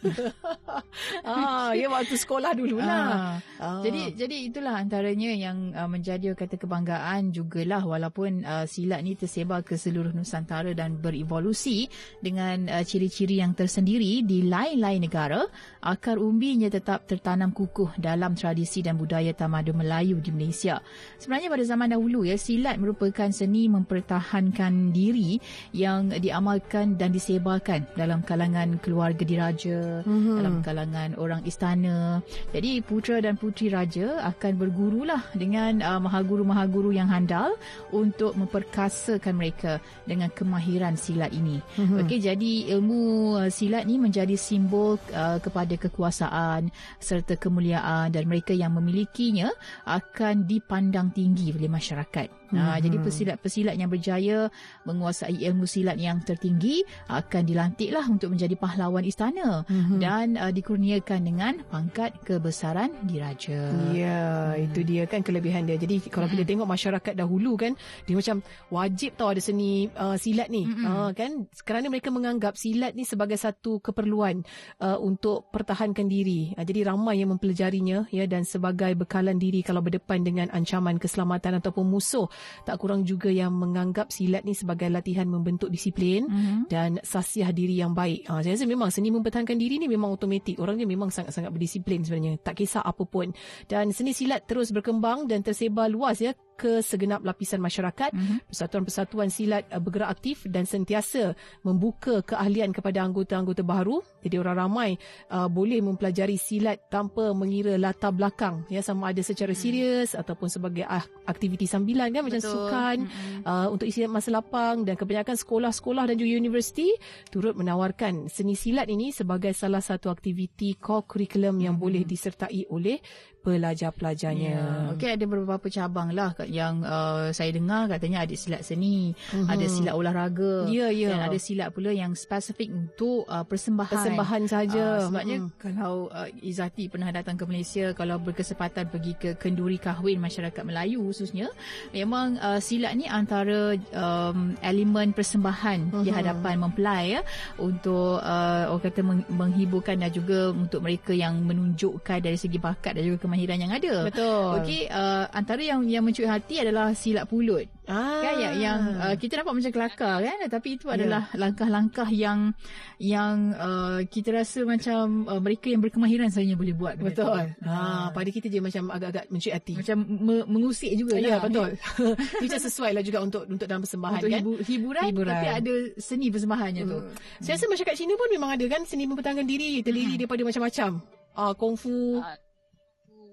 ah, 1.28 1.70
ya 1.76 1.92
waktu 1.92 2.16
sekolah 2.16 2.56
dululah. 2.56 2.88
Ah. 2.88 3.36
Ah. 3.60 3.80
Jadi 3.84 4.16
jadi 4.16 4.36
itulah 4.48 4.80
antaranya 4.80 5.30
yang 5.36 5.76
uh, 5.76 5.88
menjadi 5.88 6.32
kata 6.32 6.56
kebanggaan 6.56 7.36
jugalah 7.36 7.84
walaupun 7.84 8.44
uh, 8.44 8.59
uh, 8.60 8.68
silat 8.68 9.00
ni 9.00 9.16
tersebar 9.16 9.64
ke 9.64 9.80
seluruh 9.80 10.12
Nusantara 10.12 10.76
dan 10.76 11.00
berevolusi 11.00 11.88
dengan 12.20 12.68
uh, 12.68 12.84
ciri-ciri 12.84 13.40
yang 13.40 13.56
tersendiri 13.56 14.20
di 14.20 14.44
lain-lain 14.44 15.00
negara, 15.00 15.40
akar 15.80 16.20
umbinya 16.20 16.68
tetap 16.68 17.08
tertanam 17.08 17.56
kukuh 17.56 17.96
dalam 17.96 18.36
tradisi 18.36 18.84
dan 18.84 19.00
budaya 19.00 19.32
tamadun 19.32 19.80
Melayu 19.80 20.20
di 20.20 20.28
Malaysia. 20.28 20.84
Sebenarnya 21.16 21.48
pada 21.48 21.64
zaman 21.64 21.88
dahulu 21.96 22.28
ya, 22.28 22.36
silat 22.36 22.76
merupakan 22.76 23.32
seni 23.32 23.72
mempertahankan 23.72 24.92
diri 24.92 25.40
yang 25.72 26.12
diamalkan 26.12 27.00
dan 27.00 27.16
disebarkan 27.16 27.88
dalam 27.96 28.20
kalangan 28.20 28.76
keluarga 28.84 29.24
diraja, 29.24 30.04
mm-hmm. 30.04 30.36
dalam 30.36 30.54
kalangan 30.60 31.10
orang 31.16 31.40
istana. 31.48 32.20
Jadi 32.50 32.82
putera 32.84 33.22
dan 33.22 33.38
puteri 33.38 33.70
raja 33.70 34.20
akan 34.26 34.52
bergurulah 34.58 35.22
dengan 35.32 35.78
uh, 35.80 36.00
mahaguru-mahaguru 36.02 36.90
yang 36.90 37.06
handal 37.06 37.54
untuk 37.94 38.34
memperkasakan 38.50 39.38
mereka 39.38 39.78
dengan 40.02 40.26
kemahiran 40.34 40.98
silat 40.98 41.30
ini. 41.30 41.62
Mm-hmm. 41.78 42.02
Okey, 42.02 42.18
jadi 42.18 42.52
ilmu 42.74 43.38
uh, 43.38 43.46
silat 43.46 43.86
ni 43.86 44.02
menjadi 44.02 44.34
simbol 44.34 44.98
uh, 45.14 45.38
kepada 45.38 45.78
kekuasaan 45.78 46.74
serta 46.98 47.38
kemuliaan 47.38 48.10
dan 48.10 48.26
mereka 48.26 48.50
yang 48.50 48.74
memilikinya 48.74 49.54
akan 49.86 50.50
dipandang 50.50 51.14
tinggi 51.14 51.54
oleh 51.54 51.70
masyarakat. 51.70 52.39
Mm-hmm. 52.50 52.82
jadi 52.82 52.96
pesilat-pesilat 53.00 53.74
yang 53.78 53.90
berjaya 53.90 54.50
menguasai 54.82 55.38
ilmu 55.38 55.64
silat 55.70 55.96
yang 55.96 56.18
tertinggi 56.22 56.82
akan 57.06 57.42
dilantiklah 57.46 58.04
untuk 58.10 58.34
menjadi 58.34 58.54
pahlawan 58.58 59.06
istana 59.06 59.62
mm-hmm. 59.66 59.98
dan 60.02 60.26
uh, 60.34 60.52
dikurniakan 60.52 61.20
dengan 61.26 61.52
pangkat 61.70 62.14
kebesaran 62.26 62.90
diraja. 63.06 63.70
Ya, 63.94 64.54
hmm. 64.54 64.66
itu 64.70 64.80
dia 64.86 65.04
kan 65.06 65.22
kelebihan 65.22 65.66
dia. 65.66 65.78
Jadi 65.78 66.10
kalau 66.10 66.26
mm-hmm. 66.26 66.42
kita 66.42 66.44
tengok 66.46 66.68
masyarakat 66.68 67.14
dahulu 67.16 67.52
kan, 67.56 67.72
dia 68.06 68.14
macam 68.14 68.42
wajib 68.72 69.14
tahu 69.16 69.28
ada 69.36 69.42
seni 69.42 69.88
uh, 69.94 70.16
silat 70.18 70.48
ni. 70.48 70.66
Mm-hmm. 70.66 70.84
Uh, 70.86 71.10
kan 71.14 71.30
kerana 71.64 71.86
mereka 71.88 72.10
menganggap 72.10 72.54
silat 72.58 72.92
ni 72.94 73.06
sebagai 73.06 73.38
satu 73.38 73.78
keperluan 73.80 74.42
uh, 74.82 74.98
untuk 74.98 75.48
pertahankan 75.50 76.06
diri. 76.06 76.52
Uh, 76.54 76.64
jadi 76.64 76.90
ramai 76.90 77.22
yang 77.22 77.32
mempelajarinya 77.34 78.10
ya 78.10 78.24
dan 78.26 78.42
sebagai 78.46 78.92
bekalan 78.98 79.38
diri 79.38 79.62
kalau 79.62 79.80
berdepan 79.82 80.22
dengan 80.22 80.46
ancaman 80.50 80.98
keselamatan 80.98 81.62
ataupun 81.62 81.86
musuh 81.86 82.26
tak 82.64 82.76
kurang 82.80 83.06
juga 83.06 83.32
yang 83.32 83.54
menganggap 83.54 84.12
silat 84.12 84.44
ni 84.44 84.52
sebagai 84.52 84.90
latihan 84.92 85.26
membentuk 85.26 85.70
disiplin 85.70 86.26
mm-hmm. 86.26 86.60
dan 86.68 86.98
sasiah 87.00 87.50
diri 87.54 87.80
yang 87.80 87.94
baik. 87.96 88.26
Ha, 88.28 88.42
saya 88.44 88.56
rasa 88.56 88.66
memang 88.66 88.88
seni 88.92 89.08
mempertahankan 89.14 89.56
diri 89.56 89.80
ni 89.80 89.86
memang 89.86 90.12
automatik. 90.12 90.58
Orang 90.58 90.80
ni 90.80 90.84
memang 90.84 91.08
sangat-sangat 91.08 91.50
berdisiplin 91.54 92.04
sebenarnya. 92.04 92.40
Tak 92.40 92.60
kisah 92.60 92.84
apa 92.84 93.04
pun. 93.06 93.32
Dan 93.66 93.94
seni 93.94 94.12
silat 94.12 94.44
terus 94.44 94.74
berkembang 94.74 95.30
dan 95.30 95.40
tersebar 95.40 95.88
luas 95.88 96.20
ya 96.20 96.34
ke 96.60 96.84
segenap 96.84 97.24
lapisan 97.24 97.64
masyarakat. 97.64 98.12
Mm-hmm. 98.12 98.52
Persatuan-persatuan 98.52 99.32
silat 99.32 99.64
uh, 99.72 99.80
bergerak 99.80 100.12
aktif 100.12 100.44
dan 100.44 100.68
sentiasa 100.68 101.32
membuka 101.64 102.20
keahlian 102.20 102.76
kepada 102.76 103.00
anggota-anggota 103.00 103.64
baru. 103.64 104.04
Jadi 104.20 104.36
orang 104.36 104.68
ramai 104.68 104.90
uh, 105.32 105.48
boleh 105.48 105.80
mempelajari 105.80 106.36
silat 106.36 106.92
tanpa 106.92 107.32
mengira 107.32 107.80
latar 107.80 108.12
belakang 108.12 108.68
ya 108.68 108.84
sama 108.84 109.08
ada 109.14 109.24
secara 109.24 109.56
mm. 109.56 109.60
serius 109.60 110.10
ataupun 110.12 110.52
sebagai 110.52 110.84
uh, 110.84 111.00
aktiviti 111.24 111.64
sambilan 111.64 112.12
kan 112.12 112.22
macam 112.26 112.42
sukan 112.42 112.96
mm-hmm. 113.08 113.40
uh, 113.48 113.66
untuk 113.72 113.88
isi 113.88 114.04
masa 114.04 114.34
lapang 114.34 114.84
dan 114.84 114.98
kebanyakan 114.98 115.38
sekolah-sekolah 115.38 116.10
dan 116.10 116.20
juga 116.20 116.36
universiti 116.36 116.92
turut 117.32 117.56
menawarkan 117.56 118.28
seni 118.28 118.58
silat 118.58 118.90
ini 118.90 119.14
sebagai 119.14 119.54
salah 119.56 119.80
satu 119.80 120.12
aktiviti 120.12 120.76
core 120.76 121.06
curriculum 121.06 121.62
yang 121.62 121.78
mm-hmm. 121.78 121.86
boleh 121.86 122.02
disertai 122.04 122.68
oleh 122.68 122.98
pelajar-pelajarnya. 123.40 124.52
Yeah. 124.52 124.92
Okey 124.92 125.16
ada 125.16 125.24
beberapa 125.24 125.66
cabang 125.72 126.12
lah 126.12 126.36
yang 126.44 126.84
uh, 126.84 127.32
saya 127.32 127.56
dengar 127.56 127.88
katanya 127.88 128.28
ada 128.28 128.34
silat 128.36 128.62
seni, 128.68 129.16
uh-huh. 129.16 129.48
ada 129.48 129.64
silat 129.64 129.96
olahraga 129.96 130.68
yeah, 130.68 130.92
yeah. 130.92 131.16
dan 131.16 131.24
ada 131.24 131.38
silat 131.40 131.72
pula 131.72 131.88
yang 131.90 132.12
spesifik 132.12 132.68
untuk 132.68 133.24
uh, 133.24 133.44
persembahan. 133.44 133.96
Persembahan 133.96 134.42
saja. 134.44 134.84
Uh, 135.00 135.08
sebabnya 135.08 135.36
uh-huh. 135.40 135.56
kalau 135.56 135.94
uh, 136.12 136.28
Izati 136.44 136.92
pernah 136.92 137.08
datang 137.08 137.40
ke 137.40 137.48
Malaysia 137.48 137.96
kalau 137.96 138.20
berkesempatan 138.20 138.92
pergi 138.92 139.12
ke 139.16 139.30
kenduri 139.40 139.80
kahwin 139.80 140.20
masyarakat 140.20 140.60
Melayu 140.60 141.00
khususnya 141.00 141.48
memang 141.96 142.36
uh, 142.44 142.60
silat 142.60 142.92
ni 142.92 143.08
antara 143.08 143.72
um, 143.96 144.52
elemen 144.60 145.16
persembahan 145.16 145.96
uh-huh. 145.96 146.04
di 146.04 146.12
hadapan 146.12 146.60
mempelai 146.60 147.16
ya 147.16 147.20
untuk 147.56 148.20
uh, 148.20 148.68
orang 148.68 148.84
kata 148.84 149.00
menghiburkan 149.32 149.96
dan 149.96 150.12
juga 150.12 150.52
untuk 150.52 150.84
mereka 150.84 151.16
yang 151.16 151.40
menunjukkan 151.40 152.20
dari 152.20 152.36
segi 152.36 152.60
bakat 152.60 153.00
dan 153.00 153.08
juga 153.08 153.29
kemahiran 153.30 153.62
yang 153.62 153.70
ada. 153.70 153.94
Betul. 154.10 154.50
Okey, 154.58 154.90
uh, 154.90 155.30
antara 155.30 155.62
yang 155.62 155.86
yang 155.86 156.02
mencuri 156.02 156.26
hati 156.26 156.58
adalah 156.58 156.90
silat 156.98 157.30
pulut. 157.30 157.70
Ah. 157.86 158.22
Kan 158.22 158.34
yang, 158.38 158.54
yang 158.58 158.80
uh, 158.98 159.14
kita 159.14 159.38
nampak 159.38 159.54
macam 159.58 159.72
kelakar 159.74 160.18
kan 160.22 160.36
tapi 160.46 160.78
itu 160.78 160.86
ya. 160.86 160.94
adalah 160.94 161.22
yeah. 161.30 161.38
langkah-langkah 161.42 162.08
yang 162.10 162.54
yang 163.02 163.50
uh, 163.58 163.98
kita 164.06 164.30
rasa 164.30 164.62
macam 164.62 165.26
uh, 165.26 165.42
mereka 165.42 165.70
yang 165.74 165.82
berkemahiran 165.82 166.30
sahaja 166.30 166.54
boleh 166.54 166.74
buat. 166.74 166.94
Betul. 166.98 167.50
Ha, 167.66 168.10
pada 168.14 168.28
kita 168.30 168.46
je 168.46 168.62
macam 168.62 168.94
agak-agak 168.94 169.26
mencuri 169.30 169.54
hati. 169.54 169.74
Macam 169.78 169.98
me- 170.06 170.46
mengusik 170.46 170.90
juga 170.94 171.18
ya. 171.18 171.34
Ya, 171.34 171.36
betul. 171.42 171.74
Itu 172.46 172.56
sesuai 172.58 172.90
lah 172.94 173.02
juga 173.02 173.18
untuk 173.22 173.42
untuk 173.46 173.66
dalam 173.66 173.82
persembahan 173.82 174.18
untuk 174.22 174.30
kan. 174.30 174.40
Hibu- 174.42 174.62
hiburan, 174.66 175.06
hiburan, 175.10 175.30
tapi 175.30 175.46
ada 175.50 175.74
seni 175.98 176.26
persembahannya 176.30 176.82
hmm. 176.86 176.90
tu. 176.90 176.98
Saya 177.42 177.54
rasa 177.58 177.66
masyarakat 177.66 177.94
Cina 177.98 178.14
pun 178.14 178.28
memang 178.30 178.50
ada 178.54 178.64
kan 178.70 178.82
seni 178.86 179.06
mempertahankan 179.10 179.46
diri 179.46 179.82
terdiri 179.82 180.14
hmm. 180.14 180.20
daripada 180.22 180.42
macam-macam. 180.46 180.90
Ah, 181.30 181.54
kungfu, 181.54 182.18
uh, 182.18 182.36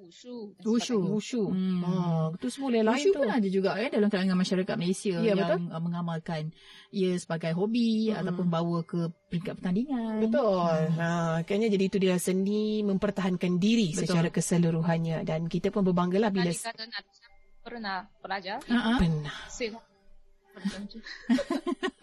wushu. 0.08 0.36
Wushu. 0.64 0.98
Wushu. 1.04 1.44
Hmm. 1.52 1.84
Ha, 1.84 1.92
itu 2.40 2.48
semua 2.48 2.70
lain-lain 2.72 2.96
wushu 2.96 3.12
tu. 3.12 3.20
pun 3.20 3.30
ada 3.30 3.48
juga 3.52 3.70
ya, 3.76 3.88
dalam 3.92 4.08
kalangan 4.08 4.38
masyarakat 4.40 4.76
Malaysia 4.80 5.16
ya, 5.20 5.36
yang 5.36 5.38
betul? 5.44 5.60
Uh, 5.68 5.82
mengamalkan 5.84 6.44
ia 6.96 7.12
sebagai 7.20 7.52
hobi 7.54 8.10
hmm. 8.10 8.20
ataupun 8.24 8.48
bawa 8.48 8.80
ke 8.88 9.12
peringkat 9.28 9.54
pertandingan. 9.60 10.24
Betul. 10.24 10.78
Hmm. 10.96 10.98
Ha, 10.98 11.10
kayaknya 11.44 11.70
jadi 11.76 11.84
itu 11.92 11.98
dia 12.00 12.16
seni 12.18 12.82
mempertahankan 12.88 13.60
diri 13.60 13.92
betul. 13.92 14.02
secara 14.08 14.30
keseluruhannya. 14.32 15.28
Dan 15.28 15.52
kita 15.52 15.70
pun 15.70 15.84
berbanggalah 15.84 16.32
bila... 16.32 16.48
Tadi 16.50 16.64
kata 16.64 16.84
pernah 17.68 18.08
pelajar. 18.24 18.64
Uh-huh. 18.64 18.96
Pernah. 18.96 19.36
Saya 19.52 19.76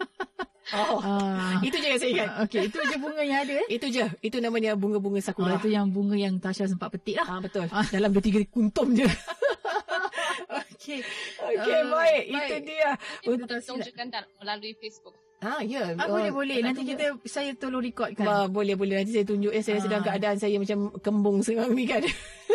Oh, 0.73 0.97
uh, 0.97 1.61
itu 1.61 1.77
je 1.77 1.87
yang 1.93 2.01
saya 2.01 2.09
ingat. 2.09 2.29
Okey, 2.49 2.73
itu 2.73 2.77
je 2.81 2.97
bunga 2.97 3.21
yang 3.21 3.45
ada. 3.45 3.53
Eh? 3.53 3.67
Itu 3.77 3.85
je. 3.93 4.05
Itu 4.25 4.41
namanya 4.41 4.73
bunga-bunga 4.73 5.21
sakura. 5.21 5.53
Oh, 5.53 5.61
itu 5.61 5.69
yang 5.69 5.93
bunga 5.93 6.17
yang 6.17 6.41
Tasha 6.41 6.65
sempat 6.65 6.89
petik 6.89 7.21
lah. 7.21 7.37
Ah, 7.37 7.39
betul. 7.41 7.69
Ah. 7.69 7.85
Dalam 7.85 8.09
dua 8.09 8.23
tiga 8.25 8.41
kuntum 8.49 8.97
je. 8.97 9.05
Okey. 10.73 11.05
Okey, 11.53 11.77
uh, 11.77 11.85
baik. 11.93 12.23
baik. 12.33 12.49
Itu 12.49 12.55
dia. 12.65 12.89
Untuk 13.29 13.47
tunjukkan 13.61 14.07
melalui 14.41 14.73
Facebook. 14.81 15.24
Ah, 15.43 15.61
ya. 15.61 15.93
Ah, 15.99 16.07
boleh, 16.07 16.31
boleh. 16.31 16.57
Nanti 16.63 16.87
kita, 16.87 17.19
saya 17.27 17.51
tolong 17.59 17.83
rekodkan. 17.83 18.23
Bah, 18.23 18.47
boleh, 18.47 18.73
boleh. 18.79 19.03
Nanti 19.03 19.11
saya 19.13 19.25
tunjuk. 19.27 19.51
Eh, 19.51 19.61
saya 19.61 19.77
ah. 19.77 19.83
sedang 19.83 20.01
keadaan 20.01 20.37
saya 20.39 20.55
macam 20.55 20.79
kembung 21.03 21.43
sekarang 21.43 21.75
ni 21.75 21.85
kan. 21.85 22.01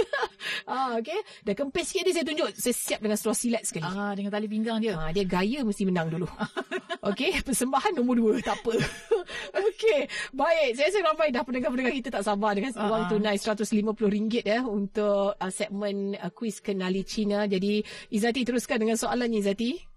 ah, 0.70 0.96
okay. 0.96 1.20
Dah 1.44 1.52
kempis 1.52 1.92
sikit 1.92 2.08
ni 2.08 2.12
saya 2.16 2.24
tunjuk. 2.24 2.50
Saya 2.56 2.74
siap 2.74 3.00
dengan 3.04 3.18
seluar 3.20 3.36
silat 3.36 3.62
sekali. 3.68 3.84
Ah, 3.84 4.16
dengan 4.16 4.32
tali 4.32 4.48
pinggang 4.48 4.80
dia. 4.80 4.96
Ah, 4.96 5.12
dia 5.12 5.28
gaya 5.28 5.60
mesti 5.60 5.84
menang 5.84 6.08
dulu. 6.08 6.26
okay. 7.10 7.36
Persembahan 7.44 8.00
nombor 8.00 8.16
dua. 8.16 8.32
Tak 8.40 8.58
apa. 8.64 8.74
okay. 9.68 10.08
Baik. 10.32 10.80
Saya 10.80 10.88
rasa 10.88 10.98
ramai 11.04 11.28
dah 11.30 11.42
pendengar-pendengar 11.44 11.94
kita 11.94 12.08
tak 12.08 12.24
sabar 12.24 12.56
dengan 12.56 12.72
ah. 12.80 12.88
wang 12.88 13.04
tunai 13.12 13.36
RM150 13.36 14.40
ya 14.40 14.64
untuk 14.64 15.36
uh, 15.36 15.52
segmen 15.52 16.16
uh, 16.16 16.32
kuis 16.32 16.64
kenali 16.64 17.04
Cina. 17.04 17.44
Jadi, 17.44 17.84
Izati 18.08 18.40
teruskan 18.42 18.80
dengan 18.80 18.96
soalannya, 18.96 19.44
Izati. 19.44 19.89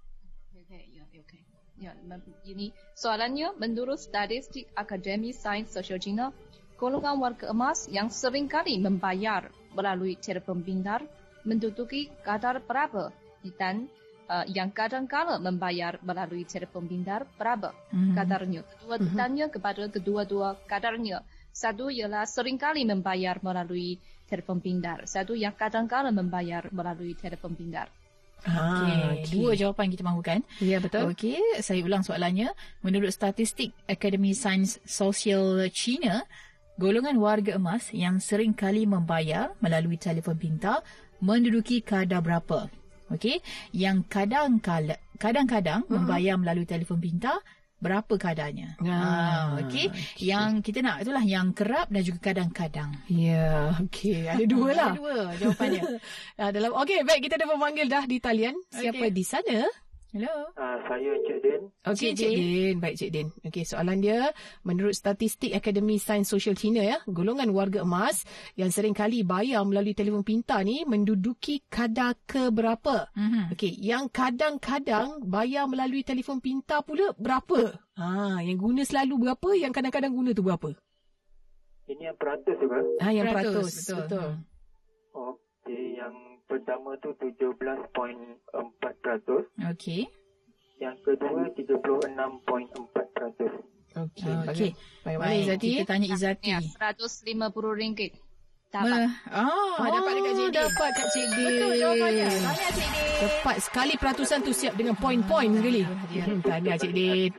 Ya, 1.83 1.91
ini 2.47 2.71
soalannya 2.95 3.59
menurut 3.59 3.99
statistik 3.99 4.71
Akademi 4.71 5.35
Sains 5.35 5.67
Sosial 5.67 5.99
golongan 6.79 7.19
warga 7.19 7.51
emas 7.51 7.91
yang 7.91 8.07
sering 8.07 8.47
kali 8.47 8.79
membayar 8.79 9.51
melalui 9.75 10.15
telefon 10.15 10.63
pintar 10.63 11.03
menduduki 11.43 12.07
kadar 12.23 12.63
berapa 12.63 13.11
dan 13.59 13.91
uh, 14.31 14.47
yang 14.47 14.71
kadang-kala 14.71 15.43
membayar 15.43 15.99
melalui 15.99 16.47
telefon 16.47 16.87
pintar 16.87 17.27
berapa 17.35 17.75
mm-hmm. 17.91 18.15
kadarnya. 18.15 18.61
Kedua 18.63 18.95
mm-hmm. 18.95 19.17
tanya 19.19 19.45
kepada 19.51 19.83
kedua-dua 19.91 20.55
kadarnya. 20.63 21.19
Satu 21.51 21.91
ialah 21.91 22.23
sering 22.25 22.55
kali 22.55 22.87
membayar 22.87 23.37
melalui 23.43 23.99
telefon 24.25 24.63
pintar. 24.63 25.05
Satu 25.05 25.35
yang 25.35 25.53
kadang-kala 25.53 26.09
membayar 26.15 26.65
melalui 26.71 27.13
telefon 27.13 27.53
pintar. 27.53 27.91
Okay. 28.43 29.23
okay. 29.23 29.31
Dua 29.31 29.51
jawapan 29.55 29.87
kita 29.87 30.03
mahukan. 30.03 30.43
Ya, 30.59 30.83
betul. 30.83 31.15
Okey, 31.15 31.39
saya 31.63 31.79
ulang 31.79 32.03
soalannya. 32.03 32.51
Menurut 32.83 33.15
statistik 33.15 33.71
Akademi 33.87 34.35
Sains 34.35 34.83
Sosial 34.83 35.63
China, 35.71 36.27
golongan 36.75 37.17
warga 37.23 37.55
emas 37.55 37.89
yang 37.95 38.19
sering 38.19 38.51
kali 38.51 38.83
membayar 38.83 39.55
melalui 39.63 39.95
telefon 39.95 40.35
pintar 40.35 40.83
menduduki 41.23 41.79
kadar 41.79 42.19
berapa? 42.19 42.67
Okey, 43.11 43.39
yang 43.71 44.03
kadang-kadang 44.07 44.99
kadang-kadang 45.21 45.87
uh-huh. 45.87 45.95
membayar 46.03 46.35
melalui 46.35 46.67
telefon 46.67 46.99
pintar 46.99 47.39
berapa 47.83 48.13
kadarnya. 48.15 48.79
Ah, 48.79 48.87
ah 48.87 49.43
okey. 49.67 49.91
Okay. 49.91 50.23
Yang 50.23 50.71
kita 50.71 50.79
nak 50.79 51.03
itulah 51.03 51.23
yang 51.27 51.51
kerap 51.51 51.91
dan 51.91 52.01
juga 52.01 52.31
kadang-kadang. 52.31 52.95
Ya, 53.11 53.75
okey. 53.83 54.31
Ada 54.31 54.45
dua 54.53 54.69
lah. 54.71 54.91
Ada 54.95 54.99
dua 55.03 55.17
jawapannya. 55.35 55.81
ah, 56.41 56.49
dalam 56.55 56.71
okey, 56.79 57.03
baik 57.03 57.21
kita 57.27 57.35
ada 57.35 57.51
pemanggil 57.51 57.91
dah 57.91 58.03
di 58.07 58.17
talian. 58.23 58.55
Siapa 58.71 59.03
okay. 59.03 59.11
di 59.11 59.23
sana? 59.27 59.67
Hello. 60.13 60.29
Uh, 60.53 60.77
saya 60.85 61.09
Encik 61.17 61.37
Din. 61.41 61.61
Okey, 61.89 62.13
Cik 62.13 62.31
Din. 62.37 62.75
Baik, 62.77 63.01
Cik 63.01 63.09
Din. 63.09 63.27
Okey, 63.49 63.65
soalan 63.65 63.97
dia, 63.97 64.29
menurut 64.61 64.93
statistik 64.93 65.57
Akademi 65.57 65.97
Sains 65.97 66.29
Sosial 66.29 66.53
China, 66.53 66.85
ya, 66.85 67.01
golongan 67.09 67.49
warga 67.49 67.81
emas 67.81 68.21
yang 68.53 68.69
sering 68.69 68.93
kali 68.93 69.25
bayar 69.25 69.65
melalui 69.65 69.97
telefon 69.97 70.21
pintar 70.21 70.61
ni 70.69 70.85
menduduki 70.85 71.65
kadar 71.65 72.13
ke 72.29 72.53
berapa? 72.53 73.09
Mhm. 73.17 73.57
Okey, 73.57 73.73
yang 73.81 74.05
kadang-kadang 74.05 75.25
bayar 75.25 75.65
melalui 75.65 76.05
telefon 76.05 76.37
pintar 76.37 76.85
pula 76.85 77.09
berapa? 77.17 77.81
Ha, 77.97 78.37
yang 78.45 78.61
guna 78.61 78.85
selalu 78.85 79.17
berapa, 79.17 79.49
yang 79.57 79.73
kadang-kadang 79.73 80.13
guna 80.13 80.29
tu 80.37 80.45
berapa? 80.45 80.77
Ini 81.89 82.13
yang 82.13 82.17
peratus 82.21 82.53
juga. 82.61 82.85
Ha, 83.01 83.09
yang 83.09 83.33
Peratus, 83.33 83.49
peratus. 83.49 83.73
betul. 83.81 83.97
betul. 84.05 84.29
Okey, 85.13 85.33
yang 85.33 85.42
pertama 86.53 86.93
tu 87.01 87.09
17.4%. 87.17 87.73
Okey. 89.73 90.05
Yang 90.77 90.97
kedua 91.01 91.49
36.4%. 91.57 92.13
Okey. 93.93 94.33
Okey. 94.45 94.69
Baik, 95.01 95.17
mana 95.17 95.25
Baik, 95.25 95.41
Izzati? 95.41 95.69
kita 95.73 95.85
tanya 95.89 96.07
Izzati. 96.13 96.49
Ya, 96.49 96.59
RM150. 96.61 98.01
Me, 98.73 98.73
Dapat. 98.73 99.05
ah, 99.29 99.85
dapat 99.85 100.13
dekat 100.17 100.33
Cik 100.33 100.49
Din. 100.49 100.57
dapat 100.57 100.89
kat 100.91 101.07
Cik 101.13 101.27
Din. 101.29 101.45
Betul 101.45 101.73
jawapannya. 101.77 102.25
Tahniah 102.25 102.73
Cik 102.73 102.89
Din. 102.89 102.89
Tepat 103.13 103.55
sekali 103.61 103.93
peratusan 103.95 104.39
tu 104.41 104.49
siap 104.49 104.73
dengan 104.73 104.95
poin-poin 104.97 105.49
sekali. 105.53 105.85
Hmm, 105.85 106.41
Tahniah 106.41 106.77
Cik 106.77 106.89
Din. 106.89 107.29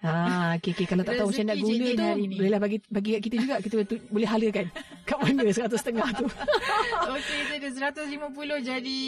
Ha, 0.00 0.56
okey 0.56 0.72
okey 0.72 0.86
kalau 0.88 1.04
tak 1.04 1.20
tahu 1.20 1.28
macam 1.28 1.44
nak 1.44 1.58
guna 1.60 1.86
tu 1.92 2.04
hari 2.08 2.24
ni. 2.24 2.36
bolehlah 2.40 2.60
bagi 2.60 2.78
bagi 2.88 3.10
kat 3.16 3.20
kita 3.20 3.36
juga 3.36 3.54
kita 3.60 3.74
tu, 3.84 3.96
boleh 4.08 4.28
halakan 4.28 4.66
kat 5.04 5.18
mana 5.20 5.50
seratus 5.52 5.80
setengah 5.82 6.08
tu. 6.16 6.26
Okey, 7.14 7.38
itu 7.58 7.82
ada 7.82 7.90
150 8.06 8.62
jadi 8.62 9.00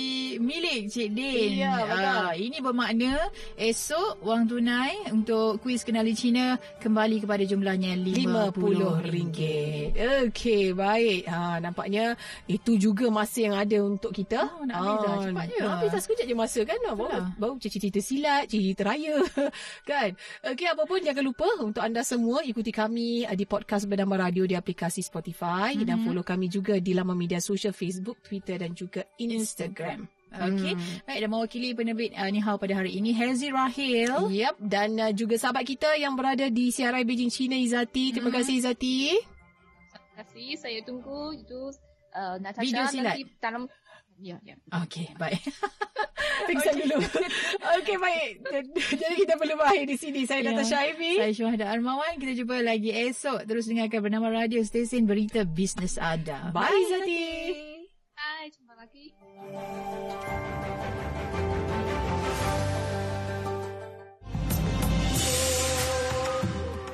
milik 0.42 0.80
Cik 0.90 1.08
Din. 1.14 1.62
Ya, 1.62 1.78
betul. 1.86 2.02
Ah, 2.02 2.32
ini 2.34 2.58
bermakna 2.58 3.30
esok 3.54 4.18
wang 4.26 4.50
tunai 4.50 5.06
untuk 5.14 5.62
kuis 5.62 5.86
kenali 5.86 6.12
Cina 6.18 6.58
kembali 6.82 7.22
kepada 7.22 7.46
jumlahnya 7.46 7.94
RM50. 8.02 8.58
RM50. 8.58 9.38
Okey, 10.26 10.64
baik. 10.74 11.22
Ha, 11.30 11.62
nampaknya 11.62 12.18
itu 12.50 12.74
juga 12.74 13.06
masa 13.08 13.38
yang 13.46 13.54
ada 13.54 13.78
untuk 13.86 14.10
kita. 14.10 14.50
Oh, 14.58 14.66
nak 14.66 14.76
habis 14.76 14.98
dah. 14.98 15.16
Cepat 15.22 15.46
je. 15.46 15.62
Habis 15.62 15.88
dah 15.94 16.00
sekejap 16.02 16.26
je 16.26 16.34
masa 16.34 16.60
kan. 16.66 16.78
Baru, 16.82 17.18
baru 17.38 17.52
cerita-cerita 17.62 18.00
silat, 18.02 18.50
cerita 18.50 18.82
raya. 18.90 19.22
kan? 19.88 20.10
Okey, 20.50 20.66
apa 20.66 20.81
pun 20.84 21.00
jangan 21.00 21.24
lupa 21.24 21.48
untuk 21.60 21.80
anda 21.80 22.02
semua 22.02 22.42
ikuti 22.42 22.70
kami 22.70 23.24
uh, 23.24 23.32
di 23.32 23.44
podcast 23.44 23.84
Bernama 23.84 24.16
Radio 24.20 24.44
di 24.44 24.52
aplikasi 24.52 25.00
Spotify 25.00 25.74
Mhm. 25.74 25.84
dan 25.84 25.96
follow 26.00 26.22
kami 26.22 26.46
juga 26.46 26.76
di 26.76 26.92
laman 26.92 27.14
media 27.14 27.38
sosial 27.38 27.72
Facebook, 27.72 28.20
Twitter 28.20 28.58
dan 28.58 28.72
juga 28.72 29.02
Instagram. 29.16 30.06
Okey. 30.32 30.72
Baik, 31.04 31.18
dan 31.20 31.28
mewakili 31.28 31.68
penerbit 31.72 32.16
uh, 32.16 32.24
Nihao 32.26 32.56
pada 32.56 32.72
hari 32.74 32.96
ini, 32.96 33.12
Hazy 33.12 33.52
Rahil. 33.52 34.32
Yep, 34.32 34.54
dan 34.64 34.96
uh, 34.96 35.12
juga 35.12 35.36
sahabat 35.36 35.60
kita 35.62 35.92
yang 35.94 36.16
berada 36.16 36.48
di 36.48 36.72
CRI 36.72 37.04
Beijing 37.04 37.28
China 37.28 37.52
Izati. 37.52 38.16
Terima 38.16 38.32
Mhm. 38.32 38.36
kasih 38.40 38.54
Izati. 38.56 38.96
Terima 39.92 40.12
kasih. 40.24 40.48
Saya 40.56 40.80
tunggu 40.82 41.36
itu 41.36 41.68
uh, 42.12 42.36
Natasha 42.40 42.64
Video 42.64 42.84
silat. 42.88 43.12
nanti 43.12 43.22
dalam 43.38 43.62
Ya, 44.22 44.38
ya. 44.46 44.54
Okey, 44.86 45.18
baik. 45.18 45.42
Pingsan 46.46 46.78
dulu. 46.78 47.02
Okey, 47.82 47.96
baik. 47.98 48.30
Jadi 49.02 49.14
kita 49.26 49.34
perlu 49.34 49.58
berakhir 49.58 49.86
di 49.90 49.98
sini. 49.98 50.22
Saya 50.22 50.46
Ya. 50.46 50.54
Natasha 50.54 50.78
Ivy. 50.94 51.18
Saya 51.18 51.32
Syuhada 51.34 51.66
Armawan. 51.74 52.22
Kita 52.22 52.38
jumpa 52.38 52.62
lagi 52.62 52.94
esok. 52.94 53.42
Terus 53.42 53.66
dengarkan 53.66 53.98
bernama 53.98 54.30
radio 54.30 54.62
stesen 54.62 55.10
berita 55.10 55.42
bisnes 55.42 55.98
anda. 55.98 56.54
Bye, 56.54 56.70
Izati. 56.70 57.22
Hai, 58.14 58.46
jumpa 58.54 58.78
lagi. 58.78 59.10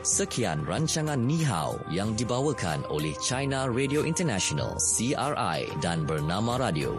Sekian 0.08 0.64
rancangan 0.64 1.20
Ni 1.20 1.44
Hao 1.44 1.76
yang 1.92 2.16
dibawakan 2.16 2.80
oleh 2.88 3.12
China 3.20 3.68
Radio 3.68 4.08
International 4.08 4.80
CRI 4.80 5.68
dan 5.84 6.08
Bernama 6.08 6.56
Radio. 6.56 6.96